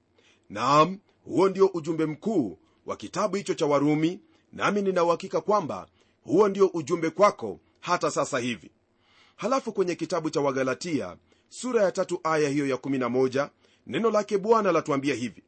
Naam 0.49 0.99
huo 1.23 1.49
ndio 1.49 1.65
ujumbe 1.67 2.05
mkuu 2.05 2.57
wa 2.89 2.96
kitabu 2.96 3.36
hicho 3.36 3.53
cha 3.53 3.65
warumi 3.65 4.19
nami 4.53 4.81
ninauhakika 4.81 5.41
kwamba 5.41 5.88
huo 6.24 6.48
ndio 6.50 6.67
ujumbe 6.67 7.10
kwako 7.10 7.60
hata 7.79 8.12
sasa 8.12 8.39
hivi. 8.39 8.72
Halafu 9.36 9.74
kwenye 9.74 9.96
kitabu 9.96 10.29
cha 10.29 10.41
wagalatia 10.41 11.17
sura 11.50 11.84
ya 11.84 11.91
tatu 11.91 12.19
aya 12.24 12.50
hiyo 12.50 12.67
ya 12.67 12.75
11 12.75 13.50
neno 13.88 14.12
lake 14.12 14.38
bwana 14.38 14.72
latuambia 14.72 15.15
hivi. 15.15 15.43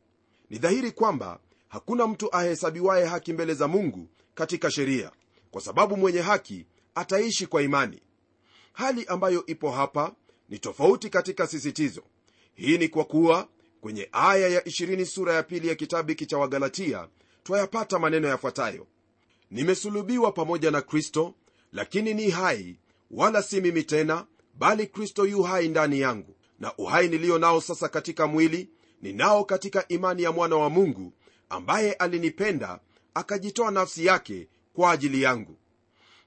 Ni 0.49 0.57
dhahiri 0.57 0.91
kwamba 0.91 1.39
hakuna 1.67 2.07
mtu 2.07 2.35
ahesabiwaye 2.35 3.05
haki 3.05 3.33
mbele 3.33 3.53
za 3.53 3.67
mungu 3.67 4.07
katika 4.35 4.71
sheria 4.71 5.11
kwa 5.51 5.61
sababu 5.61 5.97
mwenye 5.97 6.21
haki 6.21 6.65
ataishi 6.95 7.47
kwa 7.47 7.61
imani. 7.61 8.01
Hali 8.73 9.05
ambayo 9.05 9.45
ipo 9.45 9.71
hapa 9.71 10.15
ni 10.49 10.59
tofauti 10.59 11.09
katika 11.09 11.47
sisitizo. 11.47 12.03
Hii 12.55 12.77
ni 12.77 12.87
kwa 12.87 13.05
kuwa 13.05 13.47
kwenye 13.81 14.09
aya 14.11 14.47
ya 14.47 14.61
20 14.61 15.05
sura 15.05 15.33
ya 15.33 15.43
pili 15.43 15.67
ya 15.67 15.75
kitabu 15.75 16.09
hiki 16.09 16.25
cha 16.25 16.37
wagalatia 16.37 17.07
twayapata 17.43 17.99
maneno 17.99 18.27
yafuatayo. 18.27 18.87
Nimesulubiwa 19.51 20.31
pamoja 20.31 20.71
na 20.71 20.81
kristo 20.81 21.33
lakini 21.73 22.13
ni 22.13 22.29
hai 22.29 22.77
wala 23.11 23.41
si 23.41 23.61
mimi 23.61 23.83
tena 23.83 24.25
bali 24.57 24.87
kristo 24.87 25.25
yu 25.25 25.41
hai 25.43 25.67
ndani 25.67 25.99
yangu. 25.99 26.35
Na 26.59 26.73
uhai 26.77 27.07
niliyo 27.07 27.37
nao 27.37 27.61
sasa 27.61 27.89
katika 27.89 28.27
mwili 28.27 28.69
ninao 29.01 29.45
katika 29.45 29.87
imani 29.87 30.23
ya 30.23 30.31
mwana 30.31 30.55
wa 30.55 30.69
mungu 30.69 31.13
ambaye 31.49 31.93
alinipenda 31.93 32.79
akajitoa 33.13 33.71
nafsi 33.71 34.05
yake 34.05 34.47
kwa 34.73 34.91
ajili 34.91 35.21
yangu. 35.21 35.57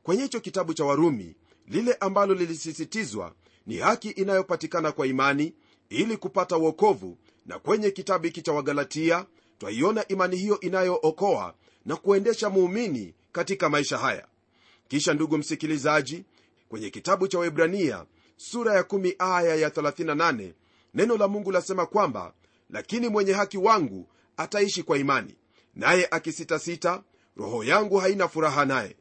Kwenye 0.02 0.22
hicho 0.22 0.40
kitabu 0.40 0.74
cha 0.74 0.84
warumi 0.84 1.36
lile 1.68 1.94
ambalo 1.94 2.34
lilisisitizwa 2.34 3.34
ni 3.66 3.76
haki 3.76 4.10
inayopatikana 4.10 4.92
kwa 4.92 5.06
imani 5.06 5.54
ili 5.88 6.16
kupata 6.16 6.56
uokovu 6.56 7.18
na 7.46 7.58
kwenye 7.58 7.90
kitabu 7.90 8.24
hiki 8.24 8.42
cha 8.42 8.52
wagalatia 8.52 9.26
twaiona 9.64 10.08
imani 10.08 10.36
hiyo 10.36 10.60
inayookoa 10.60 11.54
na 11.86 11.96
kuendesha 11.96 12.50
muumini 12.50 13.14
katika 13.32 13.68
maisha 13.68 13.98
haya. 13.98 14.26
Kisha 14.88 15.14
ndugu 15.14 15.38
msikilizaji 15.38 16.24
kwenye 16.68 16.90
kitabu 16.90 17.28
cha 17.28 17.38
webrania 17.38 18.04
sura 18.36 18.74
ya 18.74 18.82
1 18.82 19.14
aya 19.18 19.54
ya 19.54 19.68
38 19.68 20.52
neno 20.94 21.16
la 21.16 21.28
mungu 21.28 21.50
lasema 21.52 21.86
kwamba 21.86 22.32
lakini 22.70 23.08
mwenye 23.08 23.32
haki 23.32 23.58
wangu 23.58 24.08
ataishi 24.36 24.82
kwa 24.82 24.98
imani 24.98 25.34
naye 25.74 26.08
akisitasita 26.10 27.02
roho 27.36 27.64
yangu 27.64 27.96
haina 27.96 28.28
furaha 28.28 28.64
naye. 28.64 28.96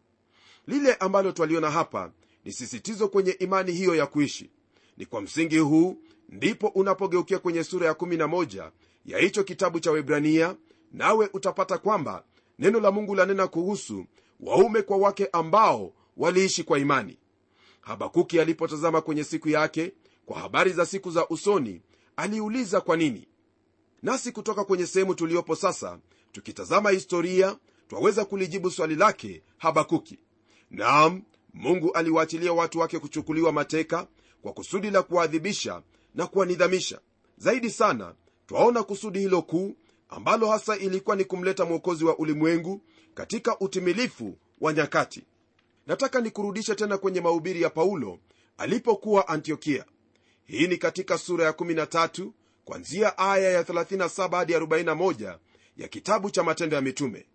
Lile 0.67 0.93
ambalo 0.93 1.32
twaliona 1.32 1.72
hapa 1.72 2.12
ni 2.46 2.51
sisitizo 2.53 3.08
kwenye 3.08 3.32
imani 3.32 3.72
hiyo 3.72 3.96
ya 3.96 4.08
kuishi. 4.08 4.50
Ni 4.98 5.05
kwa 5.05 5.22
msingi 5.22 5.58
huu 5.58 5.98
ndipo 6.29 6.67
unapogeukia 6.67 7.39
kwenye 7.39 7.63
sura 7.63 7.88
ya 7.88 7.93
11 7.93 8.72
ya 9.05 9.19
hicho 9.19 9.43
kitabu 9.43 9.79
cha 9.79 9.91
webrania 9.91 10.55
nawe 10.91 11.29
utapata 11.33 11.77
kwamba 11.77 12.24
neno 12.60 12.79
la 12.79 12.91
mungu 12.91 13.15
lanena 13.15 13.48
kuhusu 13.48 14.05
waume 14.39 14.81
kwa 14.81 14.98
wake 14.98 15.29
ambao 15.31 15.93
waliishi 16.17 16.63
kwa 16.63 16.79
imani. 16.79 17.17
Habakuki 17.81 18.39
alipotazama 18.39 19.01
kwenye 19.01 19.24
siku 19.24 19.50
yake 19.50 19.93
kwa 20.25 20.39
habari 20.39 20.72
za 20.74 20.86
siku 20.86 21.12
za 21.12 21.27
usoni 21.27 21.81
aliuliza 22.15 22.81
kwa 22.81 22.98
nini? 22.98 23.27
Nasi 24.03 24.31
kutoka 24.31 24.63
kwenye 24.63 24.86
sehemu 24.88 25.15
tuliyopo 25.15 25.55
sasa 25.55 26.00
tukitazama 26.31 26.89
historia 26.89 27.57
twaweza 27.88 28.25
kulijibu 28.25 28.72
swali 28.72 28.95
lake 28.95 29.43
habakuki. 29.57 30.19
Naam 30.72 31.22
mungu 31.53 31.91
aliwaachilia 31.91 32.53
watu 32.53 32.79
wake 32.79 33.00
kuchukuliwa 33.00 33.51
mateka 33.51 34.07
kwa 34.41 34.53
kusudi 34.53 34.91
la 34.91 35.01
kuwaadhibisha 35.03 35.81
na 36.15 36.27
kuwanidhamisha. 36.27 37.00
Zaidi 37.38 37.69
sana 37.69 38.15
twaona 38.47 38.83
kusudi 38.83 39.19
hilo 39.19 39.41
kuu 39.41 39.75
ambalo 40.09 40.47
hasa 40.47 40.77
ilikuwa 40.77 41.15
ni 41.15 41.25
kumleta 41.25 41.65
mwokozi 41.65 42.05
wa 42.05 42.17
ulimwengu 42.17 42.81
katika 43.13 43.59
utimilifu 43.59 44.38
wa 44.62 44.73
nyakati. 44.73 45.23
Nataka 45.88 46.21
nikurudishe 46.21 46.75
tena 46.75 46.97
kwenye 46.97 47.21
mahubiri 47.21 47.62
ya 47.62 47.69
paulo 47.69 48.19
alipokuwa 48.57 49.27
antiokia. 49.27 49.85
Hii 50.45 50.67
ni 50.67 50.77
katika 50.77 51.17
sura 51.17 51.45
ya 51.45 51.51
13 51.51 52.29
kwanzia 52.65 53.17
aya 53.17 53.50
ya 53.51 53.62
37 53.63 54.35
hadi 54.38 54.53
41 54.53 55.38
ya 55.77 55.88
kitabu 55.88 56.29
cha 56.31 56.43
matendo 56.43 56.75
ya 56.75 56.81
mitume. 56.81 57.25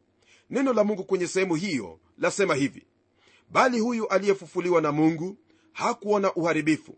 Neno 0.50 0.72
la 0.72 0.84
mungu 0.84 1.04
kwenye 1.04 1.26
sehemu 1.26 1.54
hiyo 1.54 1.98
lasema 2.18 2.54
hivi 2.54 2.86
bali 3.50 3.80
huyu 3.80 4.08
aliyefufuliwa 4.08 4.80
na 4.80 4.92
mungu 4.92 5.36
hakuona 5.72 6.34
uharibifu. 6.34 6.94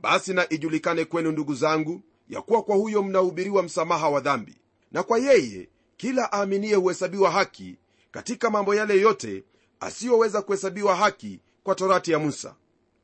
Basi 0.00 0.34
na 0.34 0.48
ijulikane 0.48 1.04
kwenu 1.04 1.32
ndugu 1.32 1.54
zangu 1.54 2.02
ya 2.28 2.42
kuwa 2.42 2.62
kwa 2.62 2.76
huyo 2.76 3.02
mnahubiriwa 3.02 3.62
msamaha 3.62 4.08
wa 4.08 4.20
dhambi. 4.20 4.56
Na 4.92 5.02
kwa 5.02 5.18
yeye 5.18 5.68
kila 5.96 6.32
aaminiye 6.32 6.74
huhesabiwa 6.74 7.30
haki 7.30 7.76
katika 8.10 8.50
mambo 8.50 8.74
yale 8.74 9.00
yote 9.00 9.44
asiyoweza 9.80 10.42
kuhesabiwa 10.42 10.96
haki 10.96 11.40
kwa 11.62 11.74
torati 11.74 12.10
ya 12.12 12.18
musa. 12.18 12.54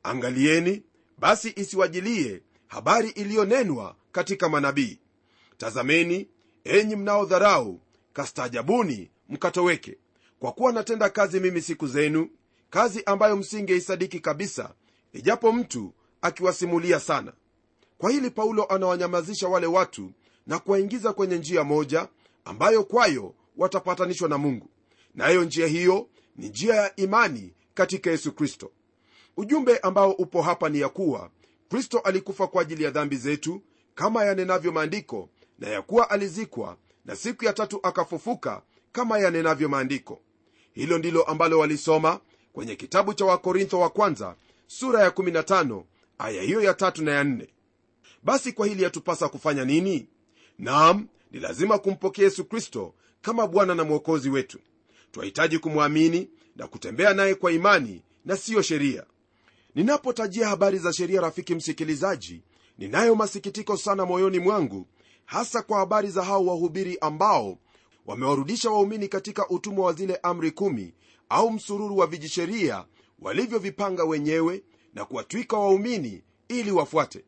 Angalieni 0.03 0.83
basi 1.17 1.53
isiwajilie 1.55 2.41
habari 2.67 3.09
iliyonenwa 3.09 3.95
katika 4.11 4.49
manabii. 4.49 4.99
Tazameni 5.57 6.27
enyi 6.63 6.95
mnaodharau 6.95 7.81
kastaajabuni 8.13 9.11
mkatoweke. 9.29 9.97
Kwa 10.39 10.51
kuwa 10.51 10.71
natenda 10.71 11.09
kazi 11.09 11.39
mimi 11.39 11.61
siku 11.61 11.87
zenu 11.87 12.29
kazi 12.69 13.03
ambayo 13.05 13.35
msingeisadiki 13.37 14.19
kabisa 14.19 14.73
ijapo 15.13 15.51
mtu 15.51 15.93
akiwasimulia 16.21 16.99
sana 16.99 17.33
kwa 17.99 18.11
hili 18.11 18.29
paulo 18.31 18.65
anawanyamazisha 18.65 19.47
wale 19.47 19.67
watu 19.67 20.11
na 20.47 20.59
kuwaingiza 20.59 21.13
kwenye 21.13 21.37
njia 21.37 21.63
moja 21.63 22.07
ambayo 22.45 22.83
kwayo 22.83 23.33
watapatanishwa 23.57 24.29
na 24.29 24.37
mungu. 24.37 24.69
Nayo 25.15 25.43
njia 25.43 25.67
hiyo 25.67 26.07
ni 26.35 26.49
njia 26.49 26.75
ya 26.75 26.95
imani 26.95 27.53
katika 27.73 28.11
yesu 28.11 28.31
kristo. 28.31 28.71
Ujumbe 29.37 29.77
ambao 29.77 30.11
upo 30.11 30.41
hapa 30.41 30.69
ni 30.69 30.79
ya 30.79 30.89
kuwa 30.89 31.29
kristo 31.69 31.99
alikufa 31.99 32.47
kwa 32.47 32.61
ajili 32.61 32.83
ya 32.83 32.91
dhambi 32.91 33.17
zetu 33.17 33.61
kama 33.95 34.25
yanenavyo 34.25 34.71
maandiko 34.71 35.29
na 35.59 35.67
ya 35.67 35.81
kuwa 35.81 36.09
alizikwa 36.09 36.77
na 37.05 37.15
siku 37.15 37.45
ya 37.45 37.53
tatu 37.53 37.79
akafufuka 37.83 38.61
kama 38.91 39.19
yanenavyo 39.19 39.69
maandiko. 39.69 40.19
Hilo 40.73 40.97
ndilo 40.97 41.23
ambalo 41.23 41.59
walisoma 41.59 42.19
kwenye 42.53 42.75
kitabu 42.75 43.13
cha 43.13 43.25
wakorintho 43.25 43.79
wa 43.79 43.89
kwanza 43.89 44.35
sura 44.67 45.01
ya 45.03 45.09
15 45.09 45.83
aya 46.17 46.41
hiyo 46.43 46.61
ya 46.61 46.73
tatu 46.73 47.03
na 47.03 47.11
ya 47.11 47.23
nne 47.23 47.47
basi 48.23 48.51
kwa 48.51 48.67
hili 48.67 48.83
yatupasa 48.83 49.29
kufanya 49.29 49.65
nini? 49.65 50.07
Nam 50.59 51.07
ni 51.31 51.39
lazima 51.39 51.77
kumpokea 51.77 52.25
yesu 52.25 52.45
kristo 52.45 52.93
kama 53.21 53.47
bwana 53.47 53.75
na 53.75 53.83
mwokozi 53.83 54.29
wetu. 54.29 54.59
Twahitaji 55.11 55.59
kumwamini 55.59 56.29
na 56.55 56.67
kutembea 56.67 57.13
naye 57.13 57.35
kwa 57.35 57.51
imani 57.51 58.01
na 58.25 58.37
siyo 58.37 58.61
sheria. 58.61 59.03
Ninapotajia 59.75 60.47
habari 60.47 60.77
za 60.77 60.93
sheria 60.93 61.21
rafiki 61.21 61.55
msikilizaji 61.55 62.41
ninayo 62.77 63.15
masikitiko 63.15 63.77
sana 63.77 64.05
moyoni 64.05 64.39
mwangu 64.39 64.87
hasa 65.25 65.61
kwa 65.61 65.79
habari 65.79 66.09
za 66.09 66.23
hao 66.23 66.45
wahubiri 66.45 66.97
ambao 67.01 67.57
wamewarudisha 68.05 68.69
waumini 68.69 69.07
katika 69.07 69.49
utumwa 69.49 69.85
wa 69.85 69.93
zile 69.93 70.15
amri 70.23 70.51
kumi 70.51 70.93
au 71.29 71.51
msururu 71.51 71.97
wa 71.97 72.07
vijisheria 72.07 72.85
walivyovipanga 73.19 74.03
wenyewe 74.03 74.63
na 74.93 75.05
kuwatwika 75.05 75.57
waumini 75.57 76.23
ili 76.47 76.71
wafuate 76.71 77.23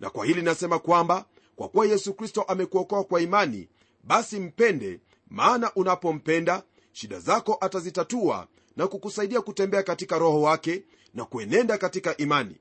na 0.00 0.10
kwa 0.10 0.26
hili 0.26 0.42
nasema 0.42 0.78
kwamba 0.78 1.24
kwa 1.56 1.68
kuwa 1.68 1.86
yesu 1.86 2.14
kristo 2.14 2.42
amekuokoa 2.42 3.04
kwa 3.04 3.20
imani 3.20 3.68
basi 4.04 4.40
mpende 4.40 5.00
maana 5.30 5.74
unapompenda 5.74 6.62
shida 6.92 7.18
zako 7.20 7.58
atazitatua 7.60 8.46
na 8.76 8.86
kukusaidia 8.86 9.40
kutembea 9.40 9.82
katika 9.82 10.18
roho 10.18 10.40
wake 10.42 10.84
na 11.14 11.24
kuenenda 11.24 11.78
katika 11.78 12.16
imani. 12.16 12.56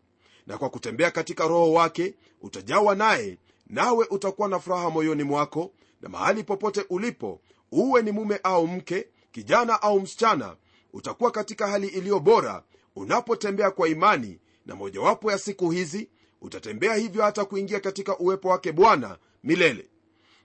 Na 0.48 0.58
kwa 0.58 0.70
kutembea 0.70 1.12
katika 1.12 1.48
roho 1.48 1.74
wake 1.74 2.14
utajawa 2.42 2.96
naye 2.96 3.38
nawe 3.68 4.06
utakuwa 4.10 4.48
na 4.48 4.60
furaha 4.60 4.90
moyoni 4.90 5.24
mwako 5.24 5.72
na 6.02 6.10
mahali 6.10 6.44
popote 6.44 6.86
ulipo 6.90 7.42
uwe 7.72 8.02
ni 8.02 8.12
mume 8.12 8.40
au 8.44 8.68
mke 8.68 9.08
kijana 9.32 9.82
au 9.82 10.00
msichana 10.00 10.56
utakuwa 10.94 11.32
katika 11.32 11.68
hali 11.68 11.88
iliyo 11.88 12.20
bora 12.20 12.64
unapotembea 12.96 13.72
kwa 13.72 13.90
imani 13.90 14.40
na 14.66 14.76
mojawapo 14.76 15.32
ya 15.32 15.38
siku 15.38 15.72
hizi 15.72 16.10
utatembea 16.42 16.96
hivyo 16.96 17.24
hata 17.24 17.46
kuingia 17.46 17.80
katika 17.80 18.18
uwepo 18.18 18.50
wake 18.50 18.72
bwana 18.72 19.18
milele. 19.44 19.88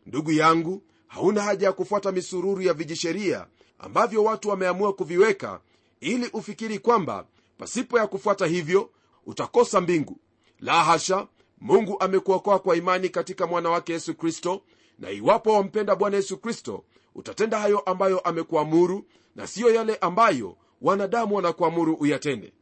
Ndugu 0.06 0.32
yangu 0.32 0.82
hauna 1.06 1.42
haja 1.42 1.66
ya 1.66 1.72
kufuata 1.72 2.12
misururu 2.12 2.62
ya 2.62 2.74
vijisheria 2.74 3.46
ambavyo 3.78 4.24
watu 4.24 4.48
wameamua 4.48 4.92
kuviweka 4.92 5.60
ili 6.00 6.30
ufikiri 6.32 6.78
kwamba 6.78 7.26
pasipo 7.58 7.98
ya 7.98 8.06
kufuata 8.06 8.46
hivyo 8.46 8.90
utakosa 9.26 9.80
mbingu. 9.80 10.16
La 10.60 10.84
hasha 10.84 11.26
mungu 11.60 11.96
amekuokoa 12.00 12.58
kwa 12.58 12.76
imani 12.76 13.08
katika 13.08 13.46
mwana 13.46 13.70
wake 13.70 13.92
yesu 13.92 14.14
kristo 14.14 14.62
na 14.98 15.10
iwapo 15.10 15.52
wampenda 15.52 15.96
bwana 15.96 16.16
yesu 16.16 16.38
kristo 16.38 16.84
utatenda 17.14 17.58
hayo 17.58 17.78
ambayo 17.78 18.18
amekuamuru 18.18 19.04
na 19.36 19.46
siyo 19.46 19.74
yale 19.74 19.96
ambayo 19.96 20.56
wanadamu 20.80 21.34
wanakuamuru 21.36 21.94
uyatende. 21.94 22.52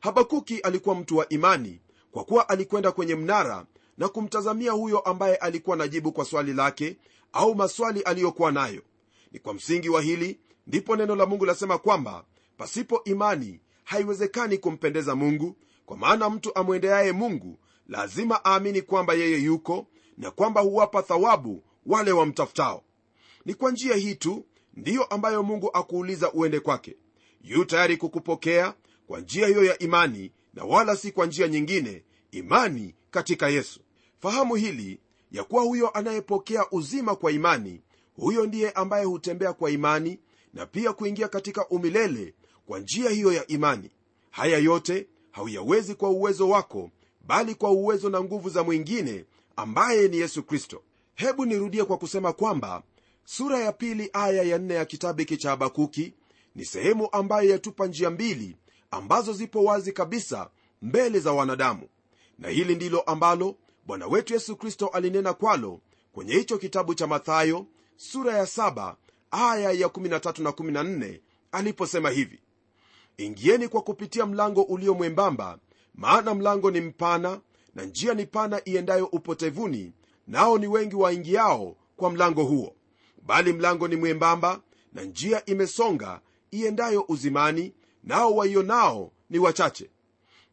Habakuki 0.00 0.58
alikuwa 0.58 0.94
mtu 0.94 1.16
wa 1.16 1.28
imani 1.28 1.80
kwa 2.12 2.24
kuwa 2.24 2.48
alikwenda 2.48 2.92
kwenye 2.92 3.14
mnara 3.14 3.66
na 3.98 4.08
kumtazamia 4.08 4.72
huyo 4.72 4.98
ambaye 4.98 5.36
alikuwa 5.36 5.76
na 5.76 5.88
jibu 5.88 6.12
kwa 6.12 6.24
swali 6.24 6.52
lake 6.52 6.96
au 7.32 7.54
maswali 7.54 8.00
aliyokuwa 8.02 8.52
nayo. 8.52 8.82
Ni 9.32 9.38
kwa 9.38 9.54
msingi 9.54 9.88
wa 9.88 10.02
hili 10.02 10.40
ndipo 10.66 10.96
neno 10.96 11.16
la 11.16 11.26
mungu 11.26 11.44
lasema 11.44 11.78
kwamba 11.78 12.24
pasipo 12.56 13.00
imani 13.04 13.60
haiwezekani 13.84 14.58
kumpendeza 14.58 15.14
mungu 15.16 15.56
kwa 15.86 15.96
maana 15.96 16.30
mtu 16.30 16.54
amwendeaye 16.58 17.12
mungu 17.12 17.58
lazima 17.88 18.40
aamini 18.44 18.82
kwamba 18.82 19.14
yeye 19.14 19.38
yuko 19.38 19.86
na 20.18 20.30
kwamba 20.30 20.60
huwapa 20.60 21.02
thawabu 21.02 21.64
wale 21.86 22.12
wamtafutao. 22.12 22.82
Ni 23.44 23.54
kwa 23.54 23.70
njia 23.70 23.94
hii 23.96 24.14
tu 24.14 24.44
ndiyo 24.74 25.04
ambayo 25.04 25.42
mungu 25.42 25.70
akuuliza 25.72 26.32
uende 26.32 26.60
kwake. 26.60 26.96
Yu 27.42 27.64
tayari 27.64 27.96
kukupokea 27.96 28.74
kwa 29.06 29.20
njia 29.20 29.46
hiyo 29.46 29.64
ya 29.64 29.78
imani 29.78 30.32
na 30.54 30.64
wala 30.64 30.96
si 30.96 31.12
kwa 31.12 31.26
njia 31.26 31.48
nyingine 31.48 32.02
imani 32.30 32.94
katika 33.10 33.48
yesu. 33.48 33.80
Fahamu 34.18 34.54
hili 34.54 35.00
ya 35.32 35.44
kuwa 35.44 35.62
huyo 35.62 35.88
anayepokea 35.90 36.70
uzima 36.70 37.16
kwa 37.16 37.32
imani 37.32 37.80
huyo 38.16 38.46
ndiye 38.46 38.70
ambaye 38.70 39.04
hutembea 39.04 39.52
kwa 39.52 39.70
imani 39.70 40.18
na 40.54 40.66
pia 40.66 40.92
kuingia 40.92 41.28
katika 41.28 41.68
umilele 41.68 42.34
kwa 42.66 42.78
njia 42.78 43.10
hiyo 43.10 43.32
ya 43.32 43.46
imani. 43.46 43.90
Haya 44.30 44.58
yote 44.58 45.06
hauyawezi 45.30 45.94
kwa 45.94 46.10
uwezo 46.10 46.48
wako 46.48 46.90
bali 47.26 47.54
kwa 47.54 47.70
uwezo 47.70 48.10
na 48.10 48.20
nguvu 48.20 48.48
za 48.50 48.62
mwingine 48.62 49.24
ambaye 49.56 50.08
ni 50.08 50.16
yesu 50.16 50.42
kristo. 50.42 50.82
Hebu 51.14 51.44
nirudie 51.46 51.84
kwa 51.84 51.98
kusema 51.98 52.32
kwamba 52.32 52.82
sura 53.24 53.58
ya 53.58 53.72
pili 53.72 54.10
aya 54.12 54.42
ya 54.42 54.58
nne 54.58 54.74
ya 54.74 54.84
kitabu 54.84 55.18
hiki 55.18 55.36
cha 55.36 55.50
habakuki 55.50 56.14
ni 56.54 56.64
sehemu 56.64 57.08
ambayo 57.12 57.50
yatupa 57.50 57.86
njia 57.86 58.10
mbili 58.10 58.56
ambazo 58.92 59.32
zipo 59.32 59.64
wazi 59.64 59.92
kabisa 59.92 60.50
mbele 60.82 61.20
za 61.20 61.32
wanadamu. 61.32 61.88
Na 62.38 62.48
hili 62.48 62.74
ndilo 62.74 63.00
ambalo 63.00 63.56
bwana 63.86 64.06
wetu 64.06 64.32
yesu 64.34 64.56
kristo 64.56 64.86
alinena 64.86 65.32
kwalo 65.32 65.80
kwenye 66.12 66.34
hicho 66.34 66.58
kitabu 66.58 66.94
cha 66.94 67.06
mathayo 67.06 67.66
sura 67.96 68.38
ya 68.38 68.44
7 68.44 68.94
aya 69.30 69.72
ya 69.72 69.86
13 69.88 70.42
na 70.42 70.50
14 70.50 71.20
aliposema 71.52 72.10
hivi 72.10 72.38
ingieni 73.16 73.68
kwa 73.68 73.82
kupitia 73.82 74.26
mlango 74.26 74.62
ulio 74.62 74.94
mwembamba 74.94 75.58
maana 75.94 76.34
mlango 76.34 76.70
ni 76.70 76.80
mpana 76.80 77.40
na 77.74 77.84
njia 77.84 78.14
ni 78.14 78.26
pana 78.26 78.60
iendayo 78.64 79.06
upotevuni 79.06 79.92
nao 80.26 80.58
ni 80.58 80.66
wengi 80.66 80.96
waingiao 80.96 81.76
kwa 81.96 82.10
mlango 82.10 82.44
huo. 82.44 82.74
Bali 83.26 83.52
mlango 83.52 83.88
ni 83.88 83.96
mwembamba 83.96 84.60
na 84.92 85.02
njia 85.02 85.44
imesonga 85.46 86.20
iendayo 86.50 87.04
uzimani 87.08 87.72
nao 88.02 88.34
waionao 88.36 89.12
ni 89.30 89.38
wachache. 89.38 89.90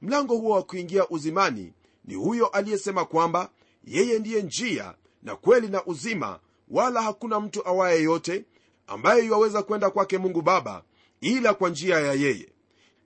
Mlango 0.02 0.36
huo 0.38 0.56
wa 0.56 0.64
kuingia 0.64 1.10
uzimani 1.10 1.74
ni 2.06 2.16
huyo 2.16 2.48
aliyesema 2.48 3.06
kwamba 3.06 3.50
yeye 3.84 4.20
ndiye 4.20 4.42
njia 4.42 4.96
na 5.24 5.36
kweli 5.36 5.68
na 5.68 5.86
uzima 5.86 6.40
wala 6.70 7.02
hakuna 7.02 7.40
mtu 7.40 7.68
awaye 7.68 8.04
yote 8.04 8.46
ambaye 8.88 9.26
iwaweza 9.26 9.64
kwenda 9.64 9.90
kwake 9.90 10.18
mungu 10.18 10.42
baba 10.42 10.84
ila 11.22 11.54
kwa 11.54 11.70
njia 11.70 12.00
ya 12.00 12.14
yeye. 12.14 12.50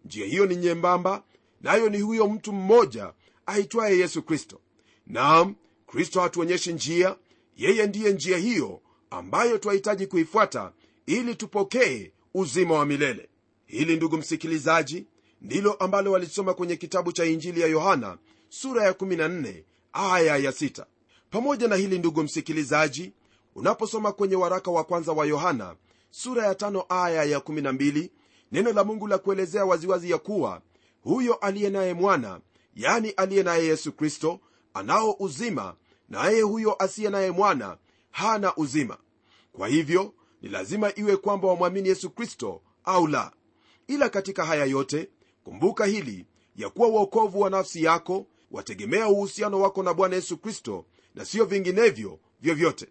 Njia 0.05 0.25
hiyo 0.25 0.45
ni 0.45 0.55
nyembamba 0.55 1.23
nayo 1.61 1.89
ni 1.89 1.99
huyo 2.01 2.27
mtu 2.27 2.53
mmoja 2.53 3.13
aitwaye 3.45 3.97
yesu 3.97 4.23
kristo. 4.23 4.59
Naam 5.07 5.55
kristo 5.87 6.21
hatuonyeshi 6.21 6.73
njia 6.73 7.15
yeye 7.57 7.87
ndiye 7.87 8.13
njia 8.13 8.37
hiyo 8.37 8.81
ambayo 9.09 9.57
twahitaji 9.57 10.07
kuifuata 10.07 10.71
ili 11.05 11.35
tupokee 11.35 12.11
uzima 12.33 12.73
wa 12.75 12.85
milele 12.85 13.29
hili 13.73 13.95
ndugu 13.95 14.17
msikilizaji 14.17 15.07
ndilo 15.41 15.73
ambalo 15.73 16.11
walisoma 16.11 16.53
kwenye 16.53 16.75
kitabu 16.75 17.11
cha 17.11 17.25
injili 17.25 17.61
ya 17.61 17.67
yohana 17.67 18.17
sura 18.49 18.83
ya 18.83 18.91
14 18.91 19.63
aya 19.93 20.37
ya 20.37 20.51
6 20.51 20.85
pamoja 21.29 21.67
na 21.67 21.75
hili 21.75 21.99
ndugu 21.99 22.23
msikilizaji 22.23 23.13
unaposoma 23.55 24.11
kwenye 24.11 24.35
waraka 24.35 24.71
wa 24.71 24.83
kwanza 24.83 25.11
wa 25.11 25.25
yohana 25.25 25.75
sura 26.11 26.45
ya 26.47 26.53
5 26.53 26.85
aya 26.89 27.23
ya 27.23 27.39
12 27.39 28.09
neno 28.51 28.73
la 28.73 28.83
mungu 28.83 29.07
la 29.07 29.17
kuelezea 29.17 29.65
waziwazi 29.65 30.11
ya 30.11 30.17
kuwa 30.17 30.61
huyo 31.03 31.33
aliye 31.33 31.69
naye 31.69 31.93
mwana 31.93 32.39
yani 32.75 33.09
aliye 33.09 33.43
naye 33.43 33.65
yesu 33.65 33.91
kristo 33.91 34.39
anao 34.73 35.15
uzima 35.19 35.75
naye 36.09 36.41
huyo 36.41 36.83
asiye 36.83 37.09
naye 37.09 37.31
mwana 37.31 37.77
hana 38.11 38.55
uzima. 38.55 38.97
Kwa 39.51 39.67
hivyo 39.67 40.13
ni 40.41 40.49
lazima 40.49 40.91
iwe 40.95 41.17
kwamba 41.17 41.47
wamwamini 41.47 41.89
yesu 41.89 42.09
kristo 42.09 42.61
au 42.83 43.07
la 43.07 43.31
ila 43.87 44.09
katika 44.09 44.45
haya 44.45 44.65
yote 44.65 45.09
kumbuka 45.43 45.85
hili 45.85 46.25
ya 46.55 46.69
kuwa 46.69 46.87
uokovu 46.87 47.39
wa 47.39 47.49
nafsi 47.49 47.83
yako 47.83 48.27
wategemea 48.51 49.07
uhusiano 49.07 49.59
wako 49.61 49.83
na 49.83 49.93
bwana 49.93 50.15
yesu 50.15 50.37
kristo 50.37 50.85
na 51.15 51.25
siyo 51.25 51.45
vinginevyo 51.45 52.19
vyovyote. 52.41 52.87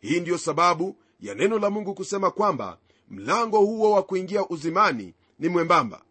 Hii 0.00 0.20
ndiyo 0.20 0.38
sababu 0.38 0.96
ya 1.20 1.34
neno 1.34 1.58
la 1.58 1.70
mungu 1.70 1.94
kusema 1.94 2.30
kwamba 2.30 2.78
mlango 3.08 3.58
huo 3.58 3.90
wa 3.90 4.02
kuingia 4.02 4.48
uzimani 4.48 5.14
ni 5.38 5.48
mwembamba. 5.48 6.02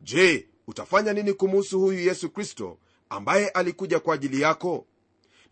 Je 0.00 0.48
utafanya 0.66 1.12
nini 1.12 1.32
kumuhusu 1.32 1.80
huyu 1.80 1.98
yesu 1.98 2.30
kristo 2.30 2.78
ambaye 3.08 3.48
alikuja 3.48 4.00
kwa 4.00 4.14
ajili 4.14 4.40
yako? 4.40 4.86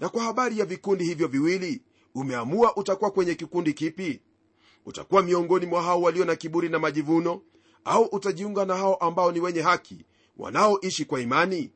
Na 0.00 0.08
kwa 0.08 0.22
habari 0.22 0.58
ya 0.58 0.64
vikundi 0.64 1.04
hivyo 1.04 1.28
viwili 1.28 1.82
umeamua 2.14 2.76
utakuwa 2.76 3.10
kwenye 3.10 3.34
kikundi 3.34 3.72
kipi? 3.74 4.20
Utakuwa 4.86 5.22
miongoni 5.22 5.66
mwa 5.66 5.82
hao 5.82 6.02
walio 6.02 6.24
na 6.24 6.36
kiburi 6.36 6.68
na 6.68 6.78
majivuno 6.78 7.42
au 7.84 8.02
utajiunga 8.04 8.64
na 8.64 8.76
hao 8.76 8.94
ambao 8.94 9.32
ni 9.32 9.40
wenye 9.40 9.60
haki 9.60 10.04
wanaoishi 10.36 11.04
kwa 11.04 11.20
imani? 11.20 11.72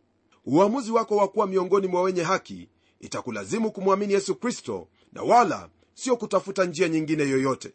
Uamuzi 0.46 0.90
wako 0.90 1.16
wa 1.16 1.28
kuwa 1.28 1.46
miongoni 1.46 1.86
mwa 1.86 2.02
wenye 2.02 2.22
haki 2.22 2.68
itakulazimu 3.00 3.72
kumwamini 3.72 4.12
yesu 4.12 4.34
kristo 4.34 4.88
na 5.12 5.22
wala 5.22 5.68
sio 5.94 6.16
kutafuta 6.16 6.64
njia 6.64 6.88
nyingine 6.88 7.22
yoyote. 7.22 7.72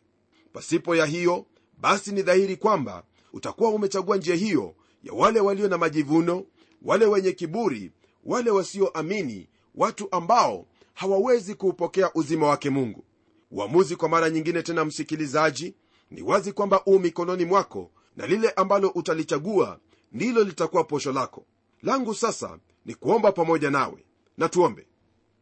Pasipo 0.54 0.96
ya 0.96 1.06
hiyo 1.06 1.46
basi 1.78 2.12
ni 2.12 2.22
dhahiri 2.22 2.58
kwamba 2.58 3.04
utakuwa 3.34 3.70
umechagua 3.70 4.18
njia 4.18 4.36
hiyo 4.36 4.76
ya 5.04 5.13
wale 5.13 5.39
walio 5.39 5.68
na 5.68 5.78
majivuno 5.78 6.46
wale 6.82 7.06
wenye 7.06 7.32
kiburi 7.32 7.92
wale 8.26 8.52
wasioamini 8.52 9.48
watu 9.76 10.08
ambao 10.12 10.65
hawawezi 10.94 11.56
kuupokea 11.56 12.13
uzima 12.13 12.48
wake 12.48 12.70
mungu. 12.70 13.04
Uamuzi 13.52 13.96
kwa 13.96 14.10
mara 14.10 14.30
nyingine 14.30 14.63
tena 14.63 14.86
msikilizaji 14.86 15.74
ni 16.12 16.22
wazi 16.22 16.54
kwamba 16.54 16.82
uu 16.86 17.00
mikononi 17.00 17.46
mwako 17.46 17.92
na 18.19 18.27
lile 18.27 18.49
ambalo 18.49 18.89
utalichagua 18.89 19.79
ndilo 20.12 20.43
litakuwa 20.43 20.84
posho 20.84 21.12
lako. 21.12 21.45
Langu 21.82 22.15
sasa 22.15 22.60
ni 22.86 22.95
kuomba 22.95 23.32
pamoja 23.32 23.69
nawe 23.71 24.05
na 24.38 24.49
tuombe. 24.49 24.88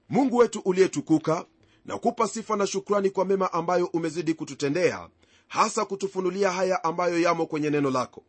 Mungu 0.09 0.37
wetu 0.37 0.59
uliyetukuka 0.59 1.45
na 1.85 1.97
kupa 1.97 2.27
sifa 2.27 2.55
na 2.55 2.67
shukrani 2.67 3.09
kwa 3.09 3.25
mema 3.25 3.53
ambayo 3.53 3.85
umezidi 3.85 4.33
kututendea 4.33 5.09
hasa 5.47 5.85
kutufunulia 5.85 6.51
haya 6.51 6.83
ambayo 6.83 7.19
yamo 7.19 7.45
kwenye 7.45 7.69
neno 7.69 7.91
lako. 7.91 8.23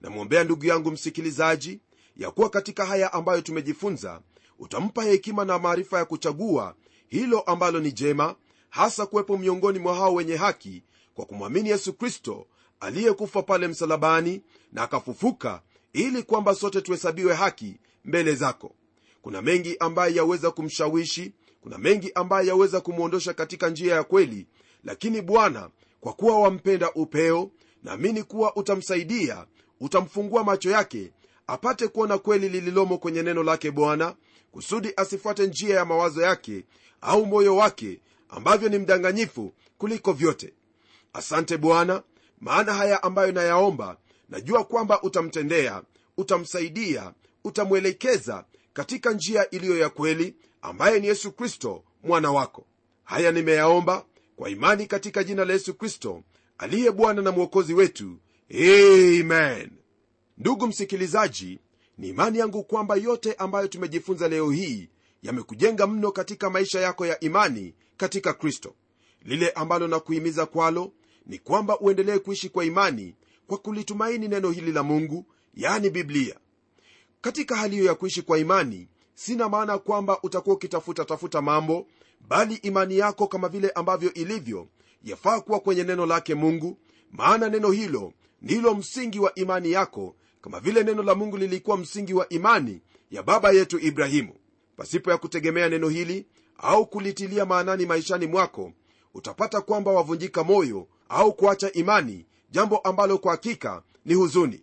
Namwombea 0.00 0.44
ndugu 0.44 0.66
yangu 0.66 0.90
msikilizaji 0.90 1.80
ya 2.16 2.30
kuwa 2.30 2.50
katika 2.50 2.86
haya 2.86 3.12
ambayo 3.12 3.40
tumejifunza 3.40 4.20
utampa 4.58 5.04
hekima 5.04 5.44
na 5.44 5.58
maarifa 5.58 5.98
ya 5.98 6.04
kuchagua 6.04 6.74
hilo 7.08 7.40
ambalo 7.40 7.80
ni 7.80 7.92
jema 7.92 8.34
hasa 8.70 9.06
kuwepo 9.06 9.38
miongoni 9.38 9.78
mwa 9.78 9.94
hao 9.94 10.14
wenye 10.14 10.36
haki 10.36 10.82
kwa 11.14 11.24
kumwamini 11.26 11.68
yesu 11.68 11.92
kristo 11.92 12.46
aliyekufa 12.84 13.42
pale 13.42 13.68
msalabani 13.68 14.40
na 14.72 14.82
akafufuka 14.82 15.62
ili 15.92 16.22
kwamba 16.22 16.54
sote 16.54 16.80
tuhesabiwe 16.80 17.34
haki 17.34 17.76
mbele 18.04 18.34
zako. 18.34 18.74
Kuna 19.22 19.42
mengi 19.42 19.76
ambaye 19.80 20.14
yaweza 20.14 20.50
kumshawishi 20.50 21.32
kuna 21.60 21.78
mengi 21.78 22.12
ambaye 22.14 22.48
yaweza 22.48 22.80
kumwondosha 22.80 23.32
katika 23.34 23.68
njia 23.70 23.94
ya 23.94 24.04
kweli 24.04 24.46
lakini 24.84 25.22
bwana 25.22 25.70
kwa 26.00 26.12
kuwa 26.12 26.40
wampenda 26.40 26.92
upeo 26.92 27.50
naamini 27.82 28.22
kuwa 28.22 28.56
utamsaidia 28.56 29.46
utamfungua 29.80 30.44
macho 30.44 30.70
yake 30.70 31.12
apate 31.46 31.88
kuona 31.88 32.18
kweli 32.18 32.48
lililomo 32.48 32.98
kwenye 32.98 33.22
neno 33.22 33.42
lake 33.42 33.70
bwana 33.70 34.14
kusudi 34.52 34.92
asifuate 34.96 35.46
njia 35.46 35.76
ya 35.76 35.84
mawazo 35.84 36.22
yake 36.22 36.64
au 37.00 37.26
moyo 37.26 37.56
wake 37.56 38.00
ambavyo 38.28 38.68
ni 38.68 38.78
mdanganyifu 38.78 39.52
kuliko 39.78 40.12
vyote. 40.12 40.52
Asante 41.12 41.56
bwana 41.56 42.02
maana 42.44 42.74
haya 42.74 43.02
ambayo 43.02 43.32
nayaomba 43.32 43.96
najua 44.28 44.64
kwamba 44.64 45.02
utamtendea 45.02 45.82
utamsaidia 46.16 47.12
utamwelekeza 47.44 48.44
katika 48.72 49.12
njia 49.12 49.50
iliyo 49.50 49.78
ya 49.78 49.88
kweli 49.88 50.34
ambaye 50.62 51.00
ni 51.00 51.06
yesu 51.06 51.32
kristo 51.32 51.84
mwana 52.02 52.32
wako. 52.32 52.66
Haya 53.04 53.32
nimeyaomba 53.32 54.04
kwa 54.36 54.50
imani 54.50 54.86
katika 54.86 55.24
jina 55.24 55.44
la 55.44 55.52
yesu 55.52 55.74
kristo 55.74 56.22
aliye 56.58 56.90
bwana 56.90 57.22
na 57.22 57.32
mwokozi 57.32 57.74
wetu. 57.74 58.18
Amen. 58.50 59.70
Ndugu 60.38 60.66
msikilizaji 60.66 61.58
ni 61.98 62.08
imani 62.08 62.38
yangu 62.38 62.64
kwamba 62.64 62.96
yote 62.96 63.32
ambayo 63.34 63.68
tumejifunza 63.68 64.28
leo 64.28 64.50
hii 64.50 64.88
yamekujenga 65.22 65.86
mno 65.86 66.12
katika 66.12 66.50
maisha 66.50 66.80
yako 66.80 67.06
ya 67.06 67.20
imani 67.20 67.74
katika 67.96 68.32
kristo. 68.32 68.74
Lile 69.22 69.50
ambalo 69.50 69.88
nakuhimiza 69.88 70.46
kwalo 70.46 70.92
ni 71.26 71.38
kwamba 71.38 71.78
uendelee 71.80 72.18
kuishi 72.18 72.48
kwa 72.48 72.64
imani 72.64 73.14
kwa 73.46 73.58
kulitumaini 73.58 74.28
neno 74.28 74.50
hili 74.50 74.72
la 74.72 74.82
mungu 74.82 75.26
yani 75.54 75.90
biblia. 75.90 76.36
Katika 77.20 77.56
hali 77.56 77.74
hiyo 77.76 77.86
ya 77.86 77.94
kuishi 77.94 78.22
kwa 78.22 78.38
imani 78.38 78.88
sina 79.14 79.48
maana 79.48 79.78
kwamba 79.78 80.18
utakuwa 80.22 80.56
ukitafuta 80.56 81.04
tafuta 81.04 81.42
mambo 81.42 81.86
bali 82.28 82.54
imani 82.54 82.98
yako 82.98 83.26
kama 83.26 83.48
vile 83.48 83.70
ambavyo 83.70 84.12
ilivyo 84.14 84.68
yafaa 85.04 85.40
kuwa 85.40 85.60
kwenye 85.60 85.84
neno 85.84 86.06
lake 86.06 86.34
mungu 86.34 86.78
maana 87.10 87.48
neno 87.48 87.70
hilo 87.70 88.12
ndilo 88.42 88.74
msingi 88.74 89.18
wa 89.18 89.34
imani 89.34 89.72
yako 89.72 90.16
kama 90.40 90.60
vile 90.60 90.82
neno 90.82 91.02
la 91.02 91.14
mungu 91.14 91.36
lilikuwa 91.36 91.76
msingi 91.76 92.14
wa 92.14 92.28
imani 92.28 92.80
ya 93.10 93.22
baba 93.22 93.50
yetu 93.52 93.78
ibrahimu. 93.78 94.34
Pasipo 94.76 95.10
ya 95.10 95.18
kutegemea 95.18 95.68
neno 95.68 95.88
hili 95.88 96.26
au 96.58 96.86
kulitilia 96.86 97.46
maanani 97.46 97.86
maishani 97.86 98.26
mwako 98.26 98.72
utapata 99.14 99.60
kwamba 99.60 99.90
wavunjika 99.92 100.44
moyo 100.44 100.86
au 101.14 101.32
kuacha 101.32 101.72
imani 101.72 102.26
jambo 102.50 102.78
ambalo 102.78 103.18
kwa 103.18 103.32
hakika 103.32 103.82
ni 104.04 104.14
huzuni. 104.14 104.62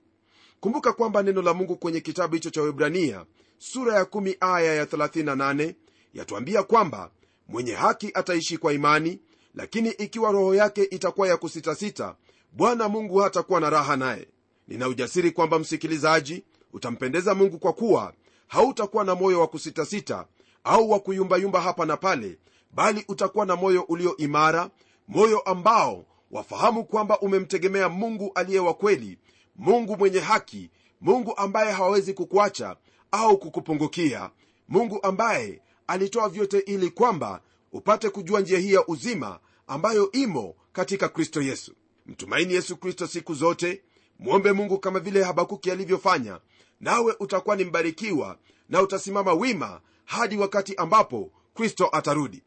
Kumbuka 0.60 0.94
kwamba 0.94 1.24
neno 1.24 1.42
la 1.42 1.54
mungu 1.54 1.76
kwenye 1.78 2.00
kitabu 2.02 2.34
hicho 2.34 2.50
cha 2.50 2.62
webrania 2.62 3.26
sura 3.58 3.96
ya 3.96 4.04
1 4.04 4.36
aya 4.40 4.76
ya 4.76 4.86
38 4.86 5.74
yatuambia 6.14 6.64
kwamba 6.64 7.12
mwenye 7.48 7.74
haki 7.74 8.12
ataishi 8.14 8.58
kwa 8.58 8.74
imani 8.74 9.20
lakini 9.56 9.90
ikiwa 9.90 10.32
roho 10.32 10.56
yake 10.56 10.84
itakuwa 10.84 11.28
ya 11.28 11.38
kusitasita 11.38 12.16
bwana 12.52 12.90
mungu 12.90 13.18
hatakuwa 13.18 13.60
na 13.60 13.70
raha 13.70 13.98
naye. 13.98 14.28
Nina 14.68 14.88
ujasiri 14.88 15.32
kwamba 15.32 15.60
msikilizaji 15.60 16.44
utampendeza 16.74 17.36
mungu 17.36 17.60
kwa 17.60 17.74
kuwa 17.74 18.14
hautakuwa 18.48 19.04
na 19.04 19.16
moyo 19.16 19.40
wa 19.40 19.48
kusitasita 19.48 20.26
au 20.64 20.92
wa 20.92 21.00
kuyumbayumba 21.00 21.62
hapa 21.62 21.86
na 21.86 21.98
pale 21.98 22.38
bali 22.72 23.06
utakuwa 23.08 23.46
na 23.46 23.56
moyo 23.56 23.82
ulio 23.82 24.18
imara 24.18 24.70
moyo 25.08 25.40
ambao 25.40 26.06
wafahamu 26.32 26.86
kwamba 26.86 27.20
umemtegemea 27.20 27.90
mungu 27.90 28.32
aliye 28.36 28.60
wa 28.60 28.74
kweli 28.74 29.18
mungu 29.56 29.98
mwenye 29.98 30.20
haki 30.20 30.70
mungu 31.02 31.38
ambaye 31.38 31.72
hawawezi 31.72 32.14
kukuacha 32.14 32.76
au 33.12 33.38
kukupungukia 33.38 34.30
mungu 34.68 35.00
ambaye 35.04 35.62
alitoa 35.88 36.30
vyote 36.30 36.60
ili 36.60 36.90
kwamba 36.90 37.42
upate 37.72 38.10
kujua 38.10 38.40
njia 38.42 38.60
hii 38.60 38.74
ya 38.74 38.88
uzima 38.88 39.40
ambayo 39.68 40.12
imo 40.12 40.56
katika 40.74 41.10
kristo 41.10 41.42
yesu. 41.42 41.74
Mtumaini 42.06 42.54
yesu 42.54 42.78
kristo 42.78 43.08
siku 43.08 43.34
zote 43.34 43.82
mwombe 44.20 44.52
mungu 44.52 44.80
kama 44.80 45.00
vile 45.00 45.24
habakuki 45.24 45.72
alivyofanya 45.72 46.40
nawe 46.80 47.16
utakuwa 47.20 47.56
ni 47.56 47.64
mbarikiwa 47.64 48.38
na 48.70 48.82
utasimama 48.82 49.34
wima 49.34 49.82
hadi 50.06 50.38
wakati 50.38 50.76
ambapo 50.76 51.32
kristo 51.54 51.90
atarudi. 51.92 52.44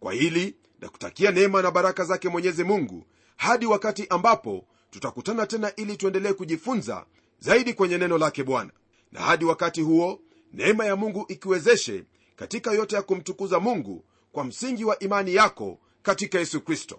Kwa 0.00 0.12
hili 0.12 0.54
nakutakia 0.80 1.30
neema 1.30 1.62
na 1.62 1.70
baraka 1.70 2.04
zake 2.04 2.28
mwenyezi 2.28 2.64
mungu 2.64 3.06
hadi 3.36 3.66
wakati 3.66 4.06
ambapo 4.10 4.64
tutakutana 4.90 5.46
tena 5.46 5.72
ili 5.76 5.96
tuendelee 5.96 6.32
kujifunza 6.32 7.04
zaidi 7.38 7.74
kwenye 7.74 7.98
neno 7.98 8.18
lake 8.18 8.44
bwana. 8.44 8.70
Na 9.12 9.20
hadi 9.20 9.44
wakati 9.44 9.80
huo 9.80 10.20
neema 10.52 10.84
ya 10.84 10.96
mungu 10.96 11.24
ikiwezeshe 11.28 12.04
katika 12.36 12.72
yote 12.72 12.96
ya 12.96 13.02
kumtukuza 13.02 13.60
mungu 13.60 14.04
kwa 14.32 14.44
msingi 14.44 14.84
wa 14.84 14.98
imani 14.98 15.34
yako 15.34 15.78
katika 16.02 16.38
yesu 16.38 16.60
kristo. 16.60 16.98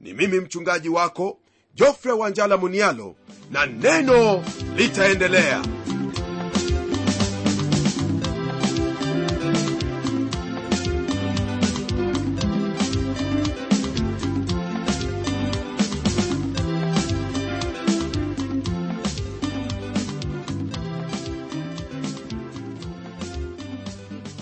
Ni 0.00 0.12
mimi 0.14 0.40
mchungaji 0.40 0.88
wako 0.88 1.38
jofre 1.74 2.12
wanjala 2.12 2.56
munialo 2.56 3.16
na 3.50 3.66
neno 3.66 4.44
litaendelea 4.76 5.64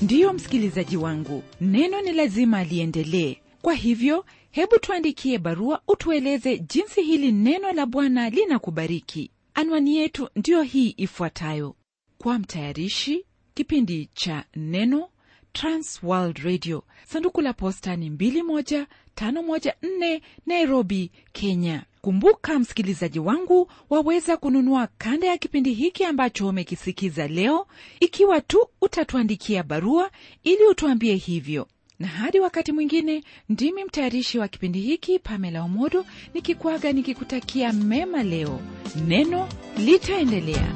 ndiyo 0.04 0.32
msikilizaji 0.32 0.96
wangu 0.96 1.42
neno 1.60 2.00
ni 2.00 2.12
lazima 2.12 2.64
liendelee. 2.64 3.36
Kwa 3.62 3.74
hivyo 3.74 4.24
hebu 4.50 4.78
tuandikie 4.78 5.38
barua 5.38 5.80
utueleze 5.88 6.58
jinsi 6.58 7.02
hili 7.02 7.32
neno 7.32 7.72
la 7.72 7.86
bwana 7.86 8.30
linakubariki. 8.30 9.30
Anwani 9.54 9.96
yetu 9.96 10.28
ndiyo 10.36 10.62
hii 10.62 10.94
ifuatayo. 10.96 11.76
Kwa 12.18 12.38
mtayarishi 12.38 13.24
kipindi 13.54 14.08
cha 14.14 14.44
neno 14.56 15.08
transworld 15.54 16.38
radio. 16.38 16.82
Sanduku 17.08 17.40
la 17.40 17.52
posta 17.52 17.96
ni 17.96 18.10
21514 18.10 20.20
nairobi 20.46 21.10
kenya. 21.32 21.82
Kumbuka 22.00 22.58
msikilizaji 22.58 23.18
wangu 23.18 23.70
waweza 23.90 24.36
kununua 24.36 24.88
kanda 24.98 25.26
ya 25.26 25.38
kipindi 25.38 25.72
hiki 25.74 26.04
ambacho 26.04 26.48
umekisikiza 26.48 27.28
leo. 27.28 27.66
Ikiwa 28.00 28.40
tu 28.40 28.68
utatuandikia 28.80 29.62
barua 29.62 30.10
ili 30.44 30.64
utuambie 30.70 31.14
hivyo. 31.14 31.68
Na 31.98 32.06
hadi 32.06 32.40
wakati 32.40 32.72
mwingine 32.72 33.24
ndimi 33.48 33.84
mtayarishi 33.84 34.38
wa 34.38 34.48
kipindi 34.48 34.80
hiki 34.80 35.18
pamela 35.18 35.62
omodo 35.62 36.06
nikikwaga 36.34 36.92
nikikutakia 36.92 37.72
mema 37.72 38.22
leo. 38.22 38.60
Neno 39.06 39.48
litaendelea 39.78 40.72